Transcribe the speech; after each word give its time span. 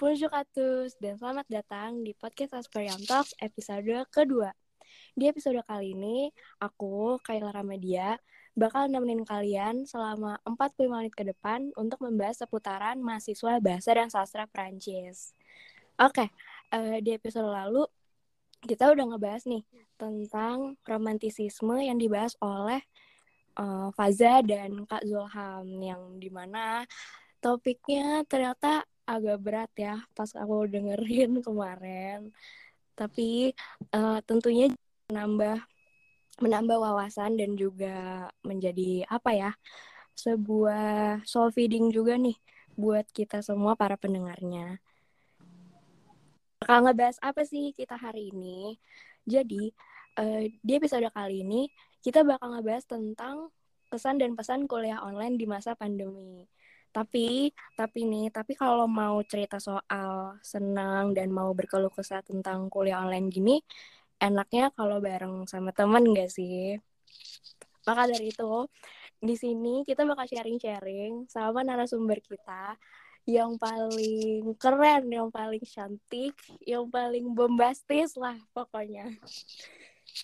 Bonjour 0.00 0.32
à 0.32 0.48
tous, 0.48 0.96
dan 0.96 1.20
selamat 1.20 1.44
datang 1.52 2.00
di 2.00 2.16
podcast 2.16 2.56
Asperian 2.56 3.04
Talks 3.04 3.36
episode 3.36 3.84
kedua. 4.08 4.48
Di 5.12 5.28
episode 5.28 5.60
kali 5.68 5.92
ini, 5.92 6.32
aku, 6.56 7.20
Kayla 7.20 7.52
Ramedia, 7.52 8.16
bakal 8.56 8.88
nemenin 8.88 9.28
kalian 9.28 9.84
selama 9.84 10.40
45 10.48 10.88
menit 10.88 11.12
ke 11.12 11.20
depan 11.28 11.68
untuk 11.76 12.00
membahas 12.00 12.40
seputaran 12.40 12.96
mahasiswa 12.96 13.60
bahasa 13.60 13.92
dan 13.92 14.08
sastra 14.08 14.48
Prancis. 14.48 15.36
Oke, 16.00 16.32
uh, 16.72 16.96
di 17.04 17.20
episode 17.20 17.52
lalu 17.52 17.84
kita 18.64 18.88
udah 18.96 19.04
ngebahas 19.04 19.44
nih 19.44 19.68
tentang 20.00 20.80
romantisisme 20.88 21.76
yang 21.76 22.00
dibahas 22.00 22.40
oleh 22.40 22.80
uh, 23.60 23.92
Faza 23.92 24.40
dan 24.48 24.80
Kak 24.88 25.04
Zulham 25.04 25.68
yang 25.84 26.16
di 26.16 26.32
mana 26.32 26.88
topiknya 27.44 28.24
ternyata 28.24 28.88
agak 29.10 29.38
berat 29.42 29.70
ya 29.74 29.94
pas 30.14 30.30
aku 30.38 30.70
dengerin 30.70 31.38
kemarin. 31.46 32.30
Tapi 32.94 33.50
uh, 33.96 34.22
tentunya 34.22 34.70
menambah 35.10 35.58
menambah 36.40 36.78
wawasan 36.78 37.36
dan 37.36 37.58
juga 37.58 38.28
menjadi 38.46 39.04
apa 39.10 39.30
ya 39.34 39.50
sebuah 40.16 41.24
soul 41.24 41.52
feeding 41.52 41.92
juga 41.92 42.16
nih 42.16 42.36
buat 42.78 43.04
kita 43.12 43.42
semua 43.44 43.76
para 43.76 43.98
pendengarnya. 43.98 44.80
Bakal 46.60 46.86
ngebahas 46.86 47.16
apa 47.24 47.42
sih 47.44 47.72
kita 47.72 47.96
hari 47.96 48.32
ini? 48.32 48.76
Jadi 49.24 49.72
uh, 50.20 50.44
di 50.48 50.72
episode 50.76 51.08
kali 51.12 51.44
ini 51.44 51.68
kita 52.00 52.24
bakal 52.24 52.56
ngebahas 52.56 52.84
tentang 52.88 53.52
kesan 53.90 54.22
dan 54.22 54.38
pesan 54.38 54.64
kuliah 54.70 55.02
online 55.02 55.36
di 55.36 55.44
masa 55.44 55.76
pandemi. 55.76 56.46
Tapi, 56.90 57.54
tapi 57.78 58.02
nih, 58.02 58.34
tapi 58.34 58.58
kalau 58.58 58.90
mau 58.90 59.22
cerita 59.22 59.62
soal 59.62 60.34
senang 60.42 61.14
dan 61.14 61.30
mau 61.30 61.54
berkeluh 61.54 61.90
kesah 61.94 62.18
tentang 62.26 62.66
kuliah 62.66 62.98
online 62.98 63.30
gini, 63.30 63.62
enaknya 64.18 64.74
kalau 64.74 64.98
bareng 64.98 65.46
sama 65.46 65.70
temen 65.70 66.10
gak 66.10 66.34
sih? 66.34 66.74
Maka 67.86 68.10
dari 68.10 68.34
itu, 68.34 68.66
di 69.22 69.34
sini 69.38 69.86
kita 69.86 70.02
bakal 70.02 70.26
sharing-sharing 70.26 71.30
sama 71.30 71.62
narasumber 71.62 72.18
kita 72.18 72.74
yang 73.28 73.54
paling 73.60 74.56
keren, 74.58 75.06
yang 75.12 75.28
paling 75.30 75.62
cantik, 75.62 76.34
yang 76.66 76.90
paling 76.90 77.30
bombastis 77.30 78.18
lah 78.18 78.34
pokoknya. 78.50 79.06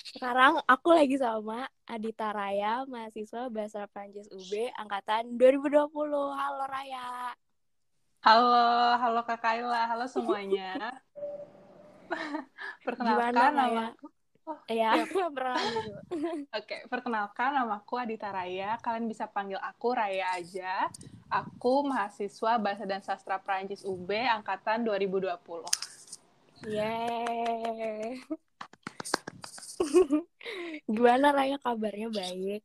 Sekarang 0.05 0.61
aku 0.69 0.92
lagi 0.92 1.16
sama 1.16 1.64
Adita 1.89 2.33
Raya, 2.34 2.84
mahasiswa 2.84 3.48
Bahasa 3.48 3.89
Prancis 3.89 4.28
UB 4.28 4.69
angkatan 4.77 5.41
2020. 5.41 5.89
Halo 6.36 6.64
Raya. 6.69 7.33
Halo, 8.20 8.98
halo 8.98 9.20
Kak 9.22 9.39
Kaila, 9.41 9.86
halo 9.86 10.05
semuanya. 10.11 10.77
perkenalkan 12.86 13.33
Gimana, 13.33 13.55
nama 13.55 13.83
aku. 13.94 14.06
Oh, 14.47 14.58
iya, 14.70 14.94
ya. 15.02 15.05
perkenalkan 15.11 16.47
Oke, 16.55 16.77
perkenalkan 16.86 17.50
namaku 17.58 17.98
Adita 17.98 18.30
Raya. 18.30 18.78
Kalian 18.78 19.11
bisa 19.11 19.27
panggil 19.27 19.58
aku 19.58 19.91
Raya 19.91 20.39
aja. 20.39 20.86
Aku 21.27 21.83
mahasiswa 21.83 22.55
Bahasa 22.62 22.86
dan 22.86 23.02
Sastra 23.02 23.42
Prancis 23.42 23.83
UB 23.83 24.06
angkatan 24.14 24.86
2020. 24.86 25.34
Yeay. 26.70 28.22
Gimana 30.87 31.34
Raya 31.34 31.59
kabarnya 31.59 32.09
baik? 32.11 32.62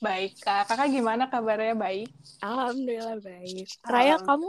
Baik, 0.00 0.32
Kak. 0.40 0.72
Kakak 0.72 0.88
gimana 0.88 1.28
kabarnya 1.28 1.76
baik? 1.76 2.08
Alhamdulillah 2.40 3.20
baik. 3.20 3.68
Raya, 3.84 4.16
kamu 4.16 4.48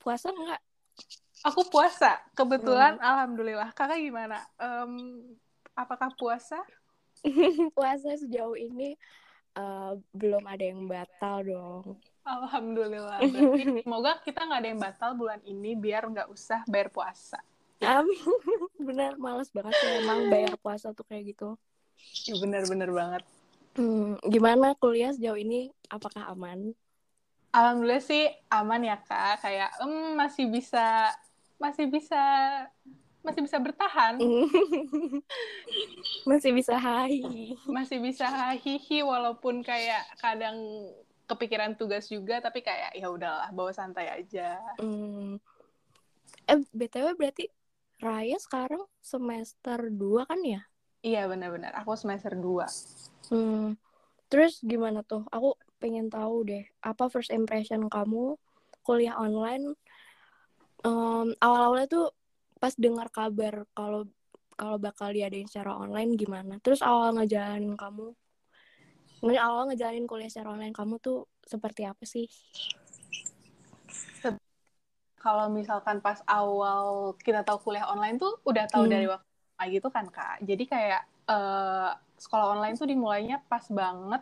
puasa 0.00 0.32
nggak? 0.32 0.60
Aku 1.44 1.68
puasa. 1.68 2.24
Kebetulan, 2.32 2.96
hmm. 2.96 3.04
Alhamdulillah. 3.04 3.70
Kakak 3.76 4.00
gimana? 4.00 4.40
Um, 4.56 5.20
apakah 5.76 6.08
puasa? 6.16 6.64
puasa 7.76 8.16
sejauh 8.16 8.56
ini 8.56 8.96
uh, 9.56 9.96
belum 10.12 10.44
ada 10.44 10.64
yang 10.64 10.84
batal 10.88 11.44
dong. 11.44 11.86
Alhamdulillah. 12.24 13.20
Berarti 13.32 13.84
semoga 13.84 14.12
kita 14.24 14.40
nggak 14.48 14.60
ada 14.60 14.68
yang 14.68 14.80
batal 14.80 15.10
bulan 15.12 15.40
ini 15.44 15.76
biar 15.76 16.08
nggak 16.08 16.28
usah 16.32 16.64
bayar 16.64 16.88
puasa. 16.88 17.40
Amin. 17.84 18.16
bener, 18.88 19.20
males 19.20 19.52
banget 19.52 19.76
sih 19.76 19.90
emang 20.00 20.32
bayar 20.32 20.56
puasa 20.56 20.96
tuh 20.96 21.04
kayak 21.04 21.36
gitu. 21.36 21.56
Ya, 22.24 22.34
bener-bener 22.40 22.90
banget. 22.90 23.22
Hmm, 23.74 24.14
gimana 24.30 24.78
kuliah 24.78 25.10
sejauh 25.10 25.38
ini? 25.38 25.74
Apakah 25.90 26.30
aman? 26.30 26.72
Alhamdulillah 27.50 28.02
sih 28.02 28.30
aman 28.50 28.82
ya 28.86 28.98
kak. 29.02 29.42
Kayak 29.42 29.70
um, 29.82 30.18
masih 30.18 30.46
bisa 30.50 31.10
masih 31.58 31.86
bisa 31.90 32.22
masih 33.24 33.40
bisa 33.42 33.58
bertahan. 33.58 34.20
masih 36.30 36.50
bisa 36.54 36.76
hahi. 36.78 37.56
Masih 37.66 37.98
bisa 37.98 38.26
hahihi 38.26 39.02
walaupun 39.02 39.64
kayak 39.64 40.06
kadang 40.20 40.58
kepikiran 41.24 41.72
tugas 41.74 42.06
juga 42.12 42.38
tapi 42.44 42.60
kayak 42.60 42.94
ya 42.94 43.08
udahlah 43.08 43.48
bawa 43.50 43.72
santai 43.72 44.12
aja. 44.12 44.60
Hmm. 44.76 45.40
Eh 46.44 46.60
btw 46.70 47.16
berarti 47.16 47.48
Raya 48.02 48.36
sekarang 48.36 48.84
semester 49.00 49.88
2 49.88 50.28
kan 50.28 50.40
ya? 50.44 50.60
Iya 51.04 51.28
benar-benar. 51.28 51.76
Aku 51.84 51.92
semester 52.00 52.32
2. 52.32 52.64
Hmm. 53.28 53.76
Terus 54.32 54.64
gimana 54.64 55.04
tuh? 55.04 55.28
Aku 55.28 55.52
pengen 55.76 56.08
tahu 56.08 56.48
deh. 56.48 56.64
Apa 56.80 57.12
first 57.12 57.28
impression 57.28 57.92
kamu 57.92 58.40
kuliah 58.80 59.12
online? 59.20 59.76
Um, 60.80 61.36
awal-awalnya 61.44 61.88
tuh 61.92 62.06
pas 62.56 62.72
dengar 62.80 63.12
kabar 63.12 63.68
kalau 63.76 64.08
kalau 64.56 64.80
bakal 64.80 65.12
diadain 65.12 65.44
secara 65.44 65.76
online 65.76 66.16
gimana? 66.16 66.56
Terus 66.64 66.80
awal 66.80 67.12
ngejalanin 67.20 67.76
kamu, 67.76 68.16
awal 69.36 69.68
ngejalanin 69.68 70.08
kuliah 70.08 70.32
secara 70.32 70.56
online 70.56 70.72
kamu 70.72 70.96
tuh 71.04 71.28
seperti 71.44 71.84
apa 71.84 72.04
sih? 72.08 72.24
kalau 75.24 75.48
misalkan 75.48 76.04
pas 76.04 76.20
awal 76.28 77.16
kita 77.16 77.40
tahu 77.48 77.56
kuliah 77.64 77.88
online 77.88 78.20
tuh 78.20 78.36
udah 78.44 78.68
tahu 78.68 78.84
hmm. 78.84 78.92
dari 78.92 79.06
waktu 79.08 79.33
lagi 79.64 79.80
tuh 79.80 79.88
kan 79.88 80.04
kak. 80.12 80.44
Jadi 80.44 80.64
kayak 80.68 81.02
uh, 81.24 81.96
sekolah 82.20 82.60
online 82.60 82.76
tuh 82.76 82.84
dimulainya 82.84 83.40
pas 83.48 83.64
banget 83.72 84.20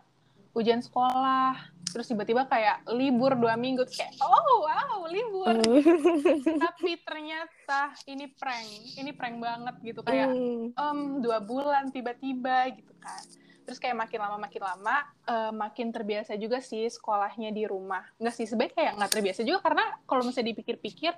ujian 0.55 0.79
sekolah. 0.79 1.59
Terus 1.93 2.09
tiba-tiba 2.09 2.49
kayak 2.49 2.89
libur 2.95 3.37
dua 3.37 3.59
minggu 3.59 3.85
kayak 3.85 4.17
oh 4.23 4.65
wow 4.65 5.05
libur. 5.11 5.61
Hmm. 5.61 6.57
tapi 6.65 6.97
ternyata 7.05 7.93
ini 8.09 8.31
prank 8.33 8.71
ini 8.97 9.11
prank 9.13 9.37
banget 9.43 9.75
gitu. 9.83 10.01
Kayak 10.07 10.31
um, 10.79 11.21
dua 11.21 11.43
bulan 11.43 11.91
tiba-tiba 11.91 12.71
gitu 12.73 12.95
kan. 13.03 13.25
Terus 13.63 13.79
kayak 13.79 13.95
makin 13.95 14.19
lama 14.25 14.37
makin 14.41 14.63
lama 14.63 14.97
uh, 15.29 15.53
makin 15.53 15.93
terbiasa 15.93 16.39
juga 16.41 16.65
sih 16.65 16.89
sekolahnya 16.89 17.53
di 17.53 17.69
rumah. 17.69 18.07
Nggak 18.17 18.35
sih 18.41 18.47
sebenarnya 18.49 18.75
kayak 18.79 18.93
nggak 19.03 19.13
terbiasa 19.13 19.41
juga 19.45 19.59
karena 19.61 19.85
kalau 20.09 20.23
misalnya 20.25 20.55
dipikir-pikir 20.57 21.13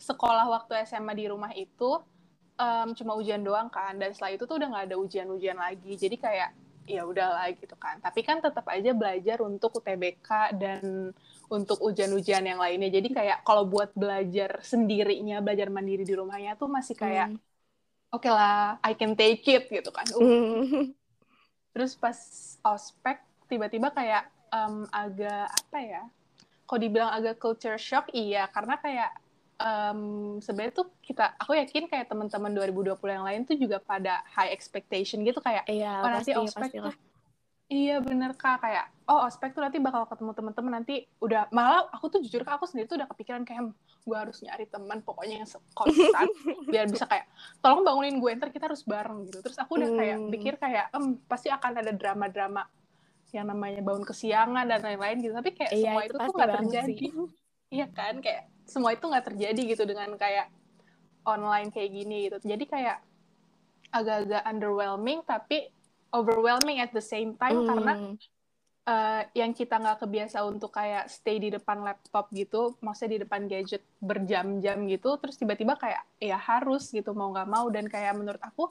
sekolah 0.00 0.48
waktu 0.48 0.80
SMA 0.88 1.12
di 1.12 1.28
rumah 1.28 1.52
itu 1.52 2.00
um, 2.60 2.88
cuma 2.92 3.16
ujian 3.16 3.40
doang 3.40 3.72
kan 3.72 3.96
dan 3.96 4.12
setelah 4.12 4.36
itu 4.36 4.44
tuh 4.44 4.60
udah 4.60 4.68
nggak 4.68 4.84
ada 4.92 4.96
ujian-ujian 5.00 5.56
lagi. 5.56 5.96
Jadi 5.96 6.16
kayak 6.20 6.50
ya 6.84 7.02
udahlah 7.08 7.48
gitu 7.56 7.74
kan. 7.80 7.96
Tapi 8.04 8.20
kan 8.20 8.44
tetap 8.44 8.66
aja 8.68 8.92
belajar 8.92 9.40
untuk 9.40 9.80
UTBK 9.80 10.28
dan 10.60 11.14
untuk 11.48 11.80
ujian-ujian 11.80 12.44
yang 12.44 12.60
lainnya. 12.60 12.90
Jadi 12.92 13.08
kayak 13.10 13.42
kalau 13.46 13.64
buat 13.64 13.94
belajar 13.96 14.60
sendirinya 14.60 15.40
belajar 15.40 15.72
mandiri 15.72 16.04
di 16.04 16.14
rumahnya 16.14 16.54
tuh 16.60 16.68
masih 16.68 16.94
kayak 16.94 17.32
hmm. 17.32 17.40
oke 18.12 18.22
okay 18.22 18.32
lah 18.32 18.76
I 18.84 18.92
can 18.94 19.16
take 19.16 19.46
it 19.48 19.70
gitu 19.70 19.90
kan. 19.90 20.06
Uh, 20.14 20.90
terus 21.74 21.94
pas 21.94 22.18
ospek 22.66 23.22
tiba-tiba 23.46 23.94
kayak 23.94 24.26
um, 24.50 24.86
agak 24.90 25.46
apa 25.46 25.78
ya 25.78 26.02
kok 26.66 26.78
dibilang 26.78 27.10
agak 27.10 27.38
culture 27.42 27.78
shock 27.78 28.10
iya. 28.14 28.46
Karena 28.50 28.78
kayak 28.78 29.10
um, 29.60 30.00
sebenarnya 30.40 30.74
tuh 30.74 30.88
kita 31.04 31.36
aku 31.36 31.52
yakin 31.54 31.86
kayak 31.86 32.08
teman-teman 32.08 32.50
2020 32.56 32.96
yang 33.12 33.24
lain 33.28 33.40
tuh 33.44 33.56
juga 33.60 33.78
pada 33.78 34.24
high 34.32 34.50
expectation 34.50 35.20
gitu 35.22 35.38
kayak 35.44 35.68
iya, 35.68 36.00
oh, 36.00 36.08
nanti 36.08 36.32
ospek 36.32 36.72
tuh 36.72 36.96
Iya 37.70 38.02
bener 38.02 38.34
kak 38.34 38.66
kayak 38.66 38.90
oh 39.06 39.30
ospek 39.30 39.54
tuh 39.54 39.62
nanti 39.62 39.78
bakal 39.78 40.02
ketemu 40.10 40.34
teman-teman 40.34 40.82
nanti 40.82 41.06
udah 41.22 41.46
malah 41.54 41.86
aku 41.94 42.10
tuh 42.10 42.18
jujur 42.18 42.42
kak 42.42 42.58
aku 42.58 42.66
sendiri 42.66 42.90
tuh 42.90 42.98
udah 42.98 43.06
kepikiran 43.14 43.46
kayak 43.46 43.70
gue 44.02 44.16
harus 44.18 44.42
nyari 44.42 44.66
teman 44.66 44.98
pokoknya 45.06 45.46
yang 45.46 45.50
konstan 45.70 46.26
biar 46.72 46.90
bisa 46.90 47.06
kayak 47.06 47.30
tolong 47.62 47.86
bangunin 47.86 48.18
gue 48.18 48.30
ntar 48.42 48.50
kita 48.50 48.66
harus 48.66 48.82
bareng 48.82 49.22
gitu. 49.30 49.38
Terus 49.38 49.54
aku 49.62 49.78
udah 49.78 49.86
kayak 49.86 50.16
hmm. 50.18 50.30
pikir 50.34 50.54
kayak 50.58 50.90
em 50.90 51.22
pasti 51.30 51.46
akan 51.46 51.78
ada 51.78 51.94
drama-drama 51.94 52.66
yang 53.30 53.46
namanya 53.46 53.86
bangun 53.86 54.02
kesiangan 54.02 54.66
dan 54.66 54.80
lain-lain 54.82 55.16
gitu. 55.22 55.34
Tapi 55.38 55.50
kayak 55.54 55.70
iya, 55.70 55.94
semua 55.94 56.02
itu, 56.02 56.18
itu 56.18 56.26
tuh 56.26 56.34
nggak 56.34 56.50
terjadi 56.58 57.06
iya 57.70 57.86
kan 57.90 58.18
kayak 58.18 58.50
semua 58.66 58.94
itu 58.94 59.02
nggak 59.06 59.26
terjadi 59.34 59.62
gitu 59.74 59.82
dengan 59.86 60.14
kayak 60.18 60.50
online 61.26 61.70
kayak 61.70 61.90
gini 61.90 62.30
gitu 62.30 62.38
jadi 62.42 62.64
kayak 62.66 62.98
agak-agak 63.90 64.42
underwhelming 64.46 65.22
tapi 65.26 65.70
overwhelming 66.14 66.78
at 66.78 66.90
the 66.94 67.02
same 67.02 67.34
time 67.38 67.62
mm. 67.62 67.66
karena 67.66 67.92
uh, 68.90 69.22
yang 69.38 69.54
kita 69.54 69.78
nggak 69.78 70.02
kebiasa 70.02 70.42
untuk 70.42 70.74
kayak 70.74 71.06
stay 71.06 71.38
di 71.38 71.54
depan 71.54 71.86
laptop 71.86 72.26
gitu, 72.34 72.74
maksudnya 72.82 73.16
di 73.16 73.20
depan 73.22 73.46
gadget 73.46 73.86
berjam-jam 74.02 74.82
gitu, 74.90 75.14
terus 75.22 75.38
tiba-tiba 75.38 75.78
kayak 75.78 76.02
ya 76.18 76.34
harus 76.34 76.90
gitu 76.90 77.14
mau 77.14 77.30
nggak 77.30 77.48
mau. 77.48 77.70
Dan 77.70 77.86
kayak 77.86 78.18
menurut 78.18 78.42
aku 78.42 78.66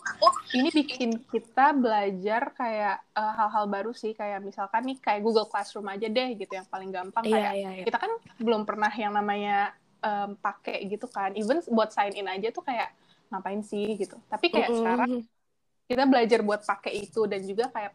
ini 0.51 0.67
bikin 0.75 1.23
kita 1.31 1.71
belajar 1.71 2.51
kayak 2.51 2.99
uh, 3.15 3.33
hal-hal 3.39 3.65
uh, 3.65 3.71
baru 3.71 3.91
sih. 3.95 4.11
Kayak 4.11 4.43
misalkan 4.43 4.83
nih 4.83 4.97
kayak 4.99 5.23
Google 5.23 5.47
Classroom 5.47 5.87
aja 5.87 6.11
deh 6.11 6.35
gitu 6.35 6.51
yang 6.51 6.67
paling 6.67 6.91
gampang. 6.91 7.23
Iya, 7.23 7.33
kayak 7.39 7.53
yeah, 7.55 7.71
yeah. 7.79 7.85
kita 7.87 7.97
kan 7.97 8.11
belum 8.43 8.67
pernah 8.67 8.91
yang 8.91 9.15
namanya 9.15 9.71
um, 10.03 10.35
pakai 10.35 10.83
gitu 10.91 11.07
kan, 11.07 11.31
even 11.39 11.63
buat 11.71 11.95
sign 11.95 12.15
in 12.19 12.27
aja 12.27 12.51
tuh 12.51 12.63
kayak 12.65 12.91
ngapain 13.29 13.61
sih 13.61 13.93
gitu, 13.93 14.17
tapi 14.25 14.49
kayak 14.49 14.73
mm 14.73 14.73
-hmm. 14.73 14.81
sekarang 14.81 15.11
kita 15.89 16.03
belajar 16.05 16.39
buat 16.45 16.61
pakai 16.65 16.93
itu 17.01 17.21
dan 17.25 17.41
juga 17.45 17.69
kayak 17.69 17.93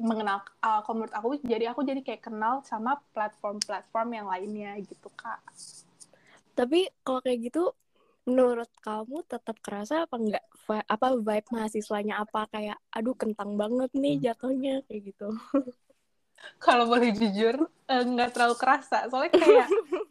mengenal 0.00 0.40
uh, 0.64 0.80
kalau 0.80 1.04
menurut 1.04 1.14
aku 1.14 1.28
jadi 1.44 1.72
aku 1.76 1.84
jadi 1.84 2.00
kayak 2.00 2.24
kenal 2.32 2.64
sama 2.64 2.96
platform-platform 3.12 4.08
yang 4.16 4.26
lainnya 4.28 4.72
gitu 4.80 5.12
kak. 5.12 5.40
Tapi 6.56 6.88
kalau 7.04 7.20
kayak 7.20 7.52
gitu 7.52 7.72
menurut 8.22 8.70
kamu 8.80 9.26
tetap 9.26 9.58
kerasa 9.60 10.06
apa 10.06 10.16
enggak 10.16 10.44
apa 10.68 11.06
vibe 11.18 11.48
mahasiswanya? 11.52 12.24
Apa 12.24 12.48
kayak 12.48 12.78
aduh 12.88 13.16
kentang 13.18 13.58
banget 13.60 13.90
nih 13.92 14.16
hmm. 14.16 14.24
jatuhnya 14.24 14.74
kayak 14.88 15.12
gitu? 15.12 15.28
Kalau 16.64 16.90
boleh 16.90 17.12
jujur 17.14 17.68
enggak 17.86 18.28
eh, 18.30 18.32
terlalu 18.32 18.56
kerasa. 18.56 19.06
Soalnya 19.12 19.30
kayak 19.36 19.68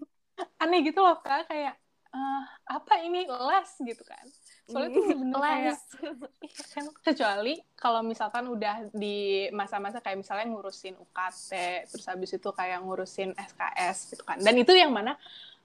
aneh 0.63 0.80
gitu 0.86 1.01
loh 1.01 1.18
kak. 1.25 1.50
Kayak 1.50 1.81
uh, 2.12 2.44
apa 2.68 2.94
ini 3.04 3.28
les 3.28 3.72
gitu 3.81 4.04
kan. 4.04 4.25
Soalnya 4.68 4.90
tuh 4.96 5.04
bener 5.12 5.36
kayak 5.40 5.78
iya 6.48 6.63
kan? 6.72 6.86
Kecuali 7.04 7.54
kalau 7.75 8.02
misalkan 8.06 8.48
udah 8.48 8.92
di 8.92 9.48
masa-masa 9.52 10.00
kayak 10.00 10.24
misalnya 10.24 10.48
ngurusin 10.52 10.96
UKT 11.00 11.52
terus 11.92 12.06
habis 12.08 12.31
itu 12.36 12.50
kayak 12.52 12.80
ngurusin 12.84 13.36
SKS 13.36 14.16
gitu 14.16 14.24
kan. 14.24 14.38
Dan 14.40 14.56
itu 14.60 14.72
yang 14.75 14.92
mana 14.92 15.16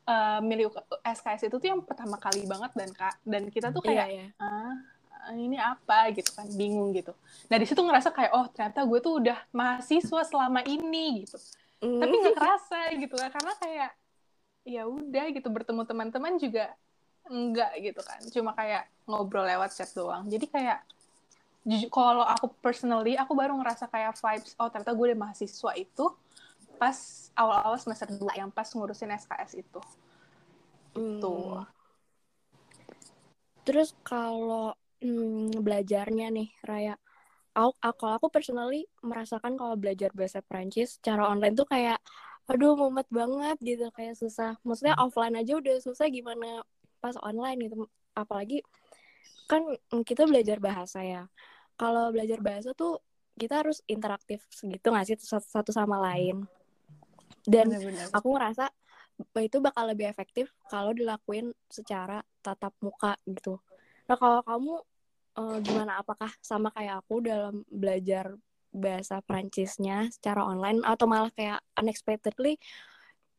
uh, 0.06 0.40
milih 0.42 0.72
SKS 1.02 1.50
itu 1.50 1.56
tuh 1.58 1.68
yang 1.68 1.82
pertama 1.82 2.18
kali 2.18 2.46
banget 2.46 2.72
dan 2.74 2.90
kak 2.94 3.14
dan 3.26 3.50
kita 3.50 3.70
tuh 3.70 3.82
kayak 3.82 4.06
iya, 4.10 4.26
iya. 4.26 4.42
ah 4.42 4.74
ini 5.34 5.58
apa? 5.58 6.14
gitu 6.14 6.30
kan 6.38 6.46
bingung 6.54 6.94
gitu. 6.94 7.10
Nah 7.50 7.58
di 7.58 7.66
situ 7.66 7.82
ngerasa 7.82 8.14
kayak 8.14 8.30
oh 8.30 8.46
ternyata 8.54 8.86
gue 8.86 8.98
tuh 9.02 9.18
udah 9.18 9.38
mahasiswa 9.50 10.22
selama 10.22 10.62
ini 10.62 11.26
gitu. 11.26 11.38
Mm. 11.76 12.00
tapi 12.00 12.14
nggak 12.24 12.36
kerasa 12.40 12.80
gitu 12.96 13.14
kan 13.20 13.28
karena 13.28 13.52
kayak 13.60 13.90
ya 14.66 14.90
udah 14.90 15.30
gitu 15.30 15.46
bertemu 15.46 15.86
teman-teman 15.86 16.34
juga 16.42 16.74
enggak 17.30 17.70
gitu 17.78 18.02
kan. 18.02 18.20
Cuma 18.34 18.50
kayak 18.58 18.90
ngobrol 19.06 19.46
lewat 19.46 19.70
chat 19.78 19.90
doang. 19.94 20.26
Jadi 20.26 20.50
kayak 20.50 20.82
jujur 21.66 21.90
kalau 21.90 22.22
aku 22.22 22.50
personally 22.62 23.18
aku 23.18 23.34
baru 23.34 23.54
ngerasa 23.58 23.90
kayak 23.90 24.14
vibes 24.14 24.54
oh 24.62 24.70
ternyata 24.70 24.94
gue 24.94 25.06
udah 25.10 25.18
mahasiswa 25.18 25.72
itu 25.74 26.06
pas 26.78 26.94
awal-awal 27.34 27.74
semester 27.74 28.06
2 28.14 28.38
yang 28.38 28.54
pas 28.54 28.70
ngurusin 28.70 29.10
SKS 29.10 29.58
itu. 29.58 29.80
Hmm. 30.96 31.20
itu 31.20 31.36
terus 33.66 33.92
kalau 34.06 34.72
hmm, 35.02 35.58
belajarnya 35.58 36.30
nih 36.30 36.48
Raya 36.62 36.94
aku, 37.52 37.74
aku 37.82 38.04
aku 38.06 38.26
personally 38.30 38.86
merasakan 39.02 39.58
kalau 39.58 39.74
belajar 39.74 40.14
bahasa 40.14 40.38
Prancis 40.40 41.02
secara 41.02 41.26
online 41.26 41.58
tuh 41.58 41.66
kayak 41.66 41.98
aduh 42.46 42.78
mumet 42.78 43.08
banget 43.10 43.56
gitu 43.62 43.90
kayak 43.94 44.14
susah. 44.14 44.54
Maksudnya 44.62 44.94
offline 45.02 45.34
aja 45.34 45.58
udah 45.58 45.76
susah 45.82 46.06
gimana 46.06 46.62
pas 47.02 47.18
online 47.22 47.66
gitu. 47.66 47.90
Apalagi 48.14 48.62
kan 49.50 49.62
kita 50.06 50.26
belajar 50.26 50.62
bahasa 50.62 51.02
ya. 51.02 51.26
Kalau 51.76 52.14
belajar 52.14 52.38
bahasa 52.40 52.70
tuh 52.72 53.02
kita 53.36 53.60
harus 53.66 53.84
interaktif 53.84 54.46
segitu 54.48 54.88
nggak 54.88 55.06
sih 55.12 55.16
satu 55.26 55.74
sama 55.74 56.00
lain? 56.00 56.46
Dan 57.46 57.70
Bener 57.70 57.82
-bener. 57.92 58.06
aku 58.14 58.28
ngerasa 58.34 58.70
itu 59.40 59.56
bakal 59.64 59.88
lebih 59.88 60.06
efektif 60.08 60.52
kalau 60.68 60.92
dilakuin 60.92 61.52
secara 61.68 62.20
tatap 62.44 62.72
muka 62.84 63.16
gitu. 63.24 63.58
Nah 64.06 64.16
kalau 64.16 64.40
kamu 64.44 64.74
uh, 65.40 65.58
gimana? 65.62 66.00
Apakah 66.00 66.30
sama 66.44 66.68
kayak 66.72 67.04
aku 67.04 67.24
dalam 67.24 67.64
belajar 67.68 68.34
bahasa 68.76 69.20
Prancisnya 69.24 70.08
secara 70.12 70.44
online 70.44 70.84
atau 70.84 71.08
malah 71.08 71.32
kayak 71.32 71.60
unexpectedly 71.76 72.60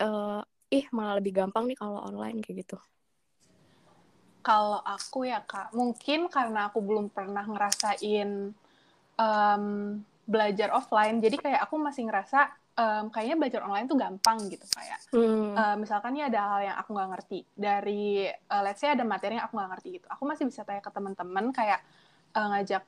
uh, 0.04 0.42
ih 0.68 0.86
malah 0.92 1.22
lebih 1.22 1.38
gampang 1.38 1.69
nih 1.69 1.78
kalau 1.80 2.04
online 2.04 2.44
kayak 2.44 2.68
gitu 2.68 2.78
kalau 4.48 4.80
aku 4.80 5.28
ya 5.28 5.44
kak, 5.44 5.75
mungkin 5.75 6.31
karena 6.31 6.72
aku 6.72 6.80
belum 6.80 7.12
pernah 7.12 7.44
ngerasain 7.44 8.56
um, 9.19 9.66
belajar 10.24 10.72
offline, 10.72 11.19
jadi 11.19 11.36
kayak 11.36 11.68
aku 11.68 11.75
masih 11.75 12.07
ngerasa 12.07 12.56
um, 12.80 13.12
kayaknya 13.12 13.36
belajar 13.36 13.62
online 13.68 13.92
tuh 13.92 14.00
gampang 14.00 14.39
gitu 14.48 14.63
kayak. 14.72 15.00
Hmm. 15.12 15.51
Uh, 15.51 15.75
misalkan 15.84 16.16
nih 16.16 16.31
ada 16.31 16.39
hal 16.48 16.60
yang 16.63 16.78
aku 16.80 16.95
nggak 16.95 17.10
ngerti 17.12 17.39
dari, 17.51 18.24
uh, 18.31 18.63
let's 18.63 18.80
say 18.80 18.95
ada 18.95 19.04
materi 19.04 19.36
yang 19.36 19.51
aku 19.51 19.60
nggak 19.60 19.72
ngerti 19.75 19.88
gitu, 20.00 20.07
aku 20.07 20.24
masih 20.24 20.48
bisa 20.48 20.63
tanya 20.63 20.80
ke 20.80 20.92
teman-teman 20.95 21.45
kayak 21.51 21.84
uh, 22.31 22.48
ngajak 22.56 22.88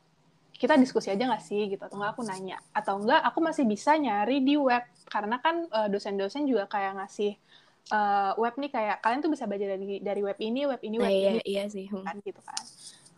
kita 0.59 0.75
diskusi 0.75 1.07
aja 1.07 1.23
nggak 1.23 1.44
sih 1.44 1.71
gitu? 1.71 1.79
Atau 1.79 1.95
nggak 1.95 2.19
aku 2.19 2.27
nanya? 2.27 2.59
Atau 2.75 3.00
enggak 3.00 3.23
aku 3.23 3.39
masih 3.39 3.63
bisa 3.63 3.95
nyari 3.95 4.44
di 4.44 4.59
web. 4.59 4.83
Karena 5.07 5.39
kan 5.39 5.63
dosen-dosen 5.88 6.44
uh, 6.44 6.47
juga 6.51 6.63
kayak 6.67 7.00
ngasih 7.00 7.39
uh, 7.95 8.35
web 8.35 8.56
nih 8.59 8.67
kayak 8.67 8.97
kalian 9.00 9.23
tuh 9.23 9.31
bisa 9.31 9.47
belajar 9.47 9.79
dari 9.79 10.03
dari 10.03 10.21
web 10.21 10.35
ini, 10.38 10.67
web 10.67 10.81
ini, 10.83 10.95
web 11.00 11.07
nah, 11.07 11.15
iya, 11.15 11.31
ini, 11.39 11.41
iya 11.47 11.63
sih, 11.71 11.88
hmm. 11.88 12.03
kan 12.03 12.15
gitu 12.19 12.41
kan. 12.44 12.63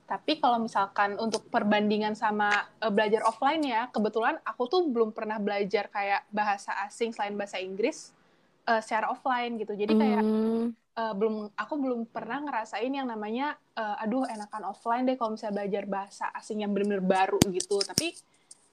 Tapi 0.06 0.44
kalau 0.44 0.60
misalkan 0.60 1.16
untuk 1.18 1.48
perbandingan 1.50 2.14
sama 2.14 2.70
uh, 2.78 2.92
belajar 2.94 3.26
offline 3.26 3.66
ya, 3.66 3.90
kebetulan 3.90 4.38
aku 4.46 4.70
tuh 4.70 4.82
belum 4.86 5.10
pernah 5.10 5.42
belajar 5.42 5.90
kayak 5.90 6.30
bahasa 6.30 6.78
asing 6.86 7.10
selain 7.10 7.34
bahasa 7.34 7.58
Inggris 7.58 8.14
uh, 8.68 8.82
secara 8.82 9.10
offline 9.10 9.58
gitu. 9.58 9.74
Jadi 9.74 9.94
kayak 9.96 10.24
hmm. 10.24 10.66
uh, 10.98 11.14
belum 11.18 11.50
aku 11.56 11.74
belum 11.80 12.02
pernah 12.10 12.44
ngerasain 12.44 12.92
yang 12.92 13.08
namanya 13.08 13.56
uh, 13.78 14.02
aduh 14.02 14.28
enakan 14.28 14.74
offline 14.74 15.08
deh 15.08 15.16
kalau 15.16 15.38
misalnya 15.38 15.64
belajar 15.64 15.84
bahasa 15.88 16.26
asing 16.38 16.66
yang 16.66 16.74
benar-benar 16.76 17.04
baru 17.04 17.40
gitu. 17.50 17.82
Tapi 17.82 18.14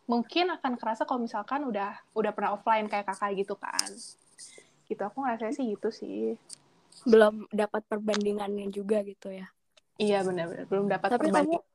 mungkin 0.08 0.49
akan 0.56 0.81
kerasa 0.81 1.05
kalau 1.05 1.20
misalkan 1.20 1.69
udah 1.69 1.93
udah 2.17 2.32
pernah 2.32 2.56
offline 2.56 2.88
kayak 2.88 3.05
kakak 3.12 3.44
gitu 3.44 3.55
kan 3.61 3.93
gitu 4.88 5.05
aku 5.05 5.20
ngerasa 5.20 5.52
sih 5.52 5.76
gitu 5.76 5.93
sih 5.93 6.32
belum 7.05 7.44
dapat 7.52 7.85
perbandingannya 7.85 8.73
juga 8.73 9.05
gitu 9.05 9.29
ya 9.29 9.46
iya 10.00 10.25
benar-benar 10.25 10.64
belum 10.64 10.88
dapat 10.88 11.08
tapi 11.12 11.29
perbandingan 11.29 11.61
kamu 11.61 11.69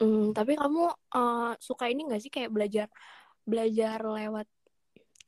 hmm, 0.00 0.26
tapi 0.32 0.52
kamu 0.56 0.82
uh, 1.12 1.52
suka 1.60 1.84
ini 1.92 2.08
gak 2.08 2.22
sih 2.24 2.32
kayak 2.32 2.48
belajar 2.48 2.88
belajar 3.44 4.00
lewat 4.00 4.48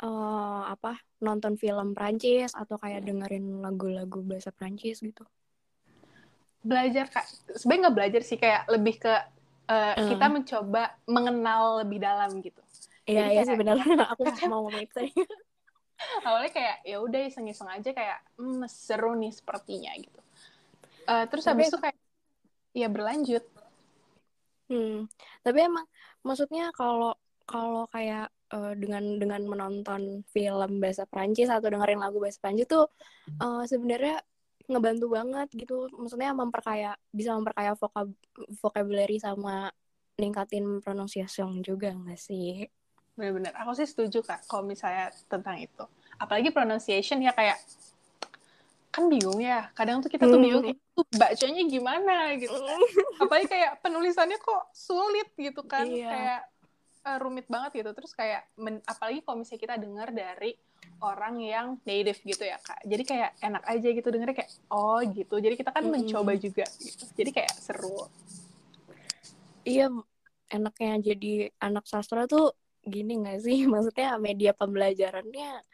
uh, 0.02 0.62
apa 0.66 0.98
nonton 1.22 1.54
film 1.54 1.94
Prancis 1.94 2.56
atau 2.56 2.80
kayak 2.80 3.06
dengerin 3.06 3.62
lagu-lagu 3.62 4.24
bahasa 4.24 4.50
Prancis 4.50 4.98
gitu. 5.04 5.22
Belajar 6.64 7.12
kak. 7.12 7.26
Sebenarnya 7.54 7.80
nggak 7.86 7.96
belajar 7.96 8.22
sih 8.24 8.38
kayak 8.40 8.66
lebih 8.72 8.98
ke 8.98 9.14
uh, 9.70 9.94
uh. 9.94 10.08
kita 10.08 10.26
mencoba 10.32 10.96
mengenal 11.06 11.84
lebih 11.84 12.00
dalam 12.02 12.40
gitu. 12.40 12.60
Iya 13.04 13.36
iya 13.36 13.42
sebenarnya 13.44 13.84
aku 14.16 14.24
mau 14.48 14.64
ngomong 14.64 14.80
itu. 14.80 15.12
Awalnya 16.26 16.50
kayak 16.52 16.76
ya 16.84 16.96
udah 17.00 17.20
iseng-iseng 17.30 17.70
aja 17.70 17.90
kayak 17.94 18.18
hmm, 18.36 18.66
seru 18.66 19.14
nih 19.14 19.32
sepertinya 19.32 19.92
gitu. 19.96 20.20
Uh, 21.04 21.24
terus 21.28 21.44
tapi, 21.44 21.64
habis 21.64 21.72
itu 21.72 21.78
kayak 21.80 21.98
ya 22.74 22.88
berlanjut. 22.88 23.44
Hmm. 24.72 25.06
Tapi 25.44 25.58
emang 25.60 25.86
maksudnya 26.24 26.72
kalau 26.72 27.12
kalau 27.44 27.84
kayak 27.92 28.32
uh, 28.52 28.74
dengan 28.76 29.16
dengan 29.16 29.40
menonton 29.46 30.26
film 30.28 30.70
bahasa 30.82 31.08
Prancis 31.08 31.48
atau 31.48 31.70
dengerin 31.70 32.02
lagu 32.02 32.20
bahasa 32.20 32.42
Prancis 32.42 32.68
tuh 32.68 32.90
uh, 33.40 33.64
sebenarnya 33.64 34.20
ngebantu 34.68 35.06
banget 35.12 35.48
gitu. 35.54 35.88
Maksudnya 35.92 36.32
memperkaya 36.32 36.96
bisa 37.12 37.36
memperkaya 37.36 37.76
vokab 37.76 38.08
vocabulary 38.60 39.20
sama 39.20 39.68
ningkatin 40.16 40.80
pronunciation 40.80 41.60
juga 41.60 41.92
nggak 41.92 42.20
sih? 42.20 42.68
Benar-benar 43.14 43.54
aku 43.62 43.78
sih 43.78 43.86
setuju 43.86 44.24
kak 44.24 44.46
kalau 44.48 44.66
misalnya 44.66 45.12
tentang 45.28 45.60
itu. 45.60 45.84
Apalagi 46.18 46.50
pronunciation 46.54 47.20
ya 47.20 47.34
kayak 47.34 47.58
kan 48.94 49.10
bingung 49.10 49.42
ya. 49.42 49.68
Kadang 49.74 50.00
tuh 50.00 50.10
kita 50.10 50.30
tuh 50.30 50.38
hmm. 50.38 50.46
bingung 50.46 50.66
itu 50.70 51.00
bacanya 51.18 51.62
gimana? 51.66 52.14
gitu 52.38 52.54
kan. 52.54 52.80
apalagi 53.26 53.46
kayak 53.50 53.82
penulisannya 53.82 54.38
kok 54.38 54.64
sulit 54.72 55.28
gitu 55.34 55.62
kan. 55.66 55.86
Iya. 55.90 56.08
kayak 56.08 56.40
uh, 57.04 57.18
rumit 57.20 57.46
banget 57.46 57.84
gitu 57.84 57.90
terus 57.92 58.12
kayak 58.16 58.48
men, 58.56 58.80
apalagi 58.88 59.20
kalau 59.22 59.40
misalnya 59.40 59.62
kita 59.62 59.76
dengar 59.76 60.08
dari 60.10 60.56
orang 61.00 61.40
yang 61.40 61.66
native 61.84 62.20
gitu 62.24 62.44
ya 62.44 62.56
kak 62.60 62.80
jadi 62.84 63.02
kayak 63.04 63.30
enak 63.40 63.64
aja 63.68 63.88
gitu 63.92 64.08
dengernya 64.08 64.36
kayak 64.36 64.52
oh 64.72 65.00
gitu 65.04 65.36
jadi 65.40 65.54
kita 65.56 65.70
kan 65.72 65.84
hmm. 65.84 65.92
mencoba 65.92 66.32
juga 66.36 66.64
gitu 66.80 67.04
jadi 67.16 67.30
kayak 67.32 67.54
seru 67.60 68.08
iya 69.64 69.88
enaknya 70.52 71.14
jadi 71.14 71.50
anak 71.60 71.88
sastra 71.88 72.28
tuh 72.28 72.52
gini 72.84 73.24
gak 73.24 73.40
sih? 73.42 73.64
Maksudnya 73.72 74.20
media 74.20 74.52
pembelajarannya 74.52 75.64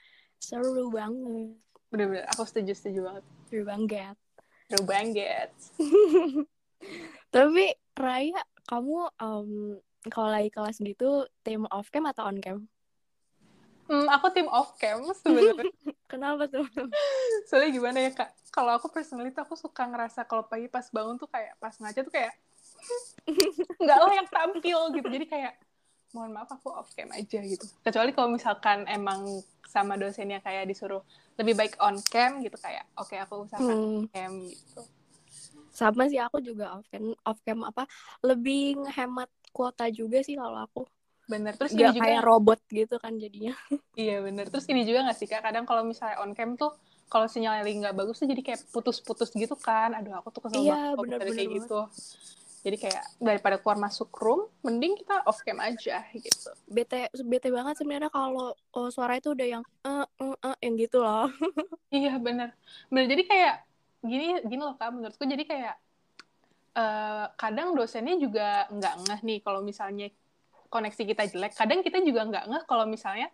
seru 0.41 0.89
banget. 0.89 1.59
Bener-bener, 1.91 2.25
aku 2.31 2.47
setuju, 2.47 2.73
setuju 2.73 3.01
banget. 3.11 3.25
Seru 3.51 3.63
banget. 3.67 4.17
Seru 4.71 4.85
banget. 4.87 5.51
Tapi 7.35 7.67
Raya, 7.99 8.41
kamu 8.65 8.99
um, 9.21 9.51
kalau 10.09 10.33
lagi 10.33 10.49
kelas 10.49 10.80
gitu 10.80 11.28
tim 11.45 11.69
off 11.69 11.92
cam 11.92 12.09
atau 12.09 12.25
on 12.25 12.40
cam? 12.40 12.64
Hmm, 13.90 14.07
aku 14.07 14.30
tim 14.30 14.47
off 14.49 14.78
cam 14.80 15.02
sebenarnya. 15.21 15.69
Kenapa 16.11 16.47
tuh? 16.47 16.64
Soalnya 17.50 17.71
gimana 17.75 17.99
ya 18.07 18.11
kak? 18.14 18.30
Kalau 18.54 18.73
aku 18.78 18.88
personally 18.88 19.35
tuh 19.35 19.45
aku 19.45 19.59
suka 19.59 19.85
ngerasa 19.85 20.25
kalau 20.25 20.47
pagi 20.47 20.71
pas 20.71 20.87
bangun 20.88 21.19
tuh 21.19 21.28
kayak 21.28 21.59
pas 21.59 21.75
ngaca 21.75 22.00
tuh 22.07 22.14
kayak 22.14 22.33
nggak 23.83 23.99
lah 23.99 24.12
yang 24.14 24.28
tampil 24.30 24.80
gitu. 24.95 25.09
Jadi 25.11 25.26
kayak 25.26 25.54
mohon 26.14 26.35
maaf 26.35 26.50
aku 26.50 26.71
off 26.71 26.90
cam 26.95 27.11
aja 27.11 27.42
gitu. 27.42 27.66
Kecuali 27.83 28.11
kalau 28.14 28.30
misalkan 28.30 28.87
emang 28.87 29.26
sama 29.71 29.95
dosennya 29.95 30.42
kayak 30.42 30.66
disuruh 30.66 31.02
lebih 31.38 31.54
baik 31.54 31.75
on 31.78 31.99
cam 32.02 32.42
gitu 32.42 32.59
kayak 32.59 32.83
oke 32.99 33.07
okay, 33.11 33.23
aku 33.23 33.47
usahakan 33.47 33.71
hmm. 33.71 33.87
on 33.87 34.07
cam 34.11 34.33
gitu. 34.47 34.83
Sama 35.71 36.11
sih 36.11 36.19
aku 36.19 36.42
juga 36.42 36.75
off 36.75 36.87
cam 36.90 37.14
off 37.26 37.38
cam 37.47 37.62
apa 37.62 37.87
lebih 38.26 38.83
ngehemat 38.83 39.30
kuota 39.50 39.87
juga 39.90 40.23
sih 40.23 40.35
kalau 40.38 40.64
aku. 40.64 40.83
Bener. 41.30 41.54
Terus 41.54 41.73
gak 41.78 41.95
juga 41.95 42.02
kayak 42.02 42.23
robot 42.26 42.61
gitu 42.71 42.97
kan 42.99 43.14
jadinya. 43.14 43.54
Iya 44.00 44.25
bener. 44.25 44.49
Terus 44.49 44.66
ini 44.73 44.83
juga 44.83 45.07
gak 45.07 45.19
sih 45.19 45.28
kak? 45.30 45.45
Kadang 45.45 45.69
kalau 45.69 45.87
misalnya 45.87 46.19
on 46.25 46.35
cam 46.35 46.59
tuh 46.59 46.75
kalau 47.11 47.26
sinyalnya 47.26 47.66
lagi 47.66 47.76
nggak 47.83 47.97
bagus 47.99 48.23
tuh 48.23 48.30
jadi 48.30 48.42
kayak 48.42 48.61
putus-putus 48.71 49.35
gitu 49.35 49.59
kan. 49.59 49.92
Aduh 49.99 50.14
aku 50.14 50.30
tuh 50.30 50.47
kesel 50.47 50.62
iya, 50.62 50.95
banget 50.95 51.19
bener, 51.19 51.19
kayak 51.35 51.50
gitu. 51.59 51.80
jadi 52.61 52.76
kayak 52.76 53.04
daripada 53.16 53.57
keluar 53.57 53.80
masuk 53.80 54.12
room 54.21 54.45
mending 54.61 54.92
kita 55.00 55.25
off 55.25 55.40
cam 55.42 55.59
aja 55.64 56.04
gitu. 56.12 56.50
Bete 56.69 57.09
bete 57.25 57.49
banget 57.49 57.80
sebenarnya 57.80 58.12
kalau 58.12 58.52
oh, 58.52 58.88
suara 58.92 59.16
itu 59.16 59.33
udah 59.33 59.49
yang 59.49 59.64
eh 59.80 60.04
uh, 60.04 60.07
uh, 60.21 60.37
uh, 60.45 60.57
yang 60.61 60.76
gitu 60.76 61.02
loh. 61.02 61.26
Iya 61.90 62.21
bener. 62.23 62.54
Bener 62.92 63.11
jadi 63.11 63.23
kayak 63.26 63.54
gini 64.07 64.26
gini 64.45 64.62
loh 64.62 64.76
kak 64.78 64.92
menurutku. 64.92 65.25
Jadi 65.25 65.49
kayak 65.49 65.75
uh, 66.77 67.27
kadang 67.35 67.75
dosennya 67.75 68.17
juga 68.21 68.67
nggak 68.71 68.95
ngeh 69.07 69.21
nih 69.27 69.39
kalau 69.43 69.61
misalnya 69.65 70.09
koneksi 70.71 71.03
kita 71.03 71.23
jelek. 71.31 71.53
Kadang 71.59 71.83
kita 71.83 71.99
juga 72.03 72.27
nggak 72.27 72.45
ngeh 72.47 72.65
kalau 72.69 72.87
misalnya 72.87 73.29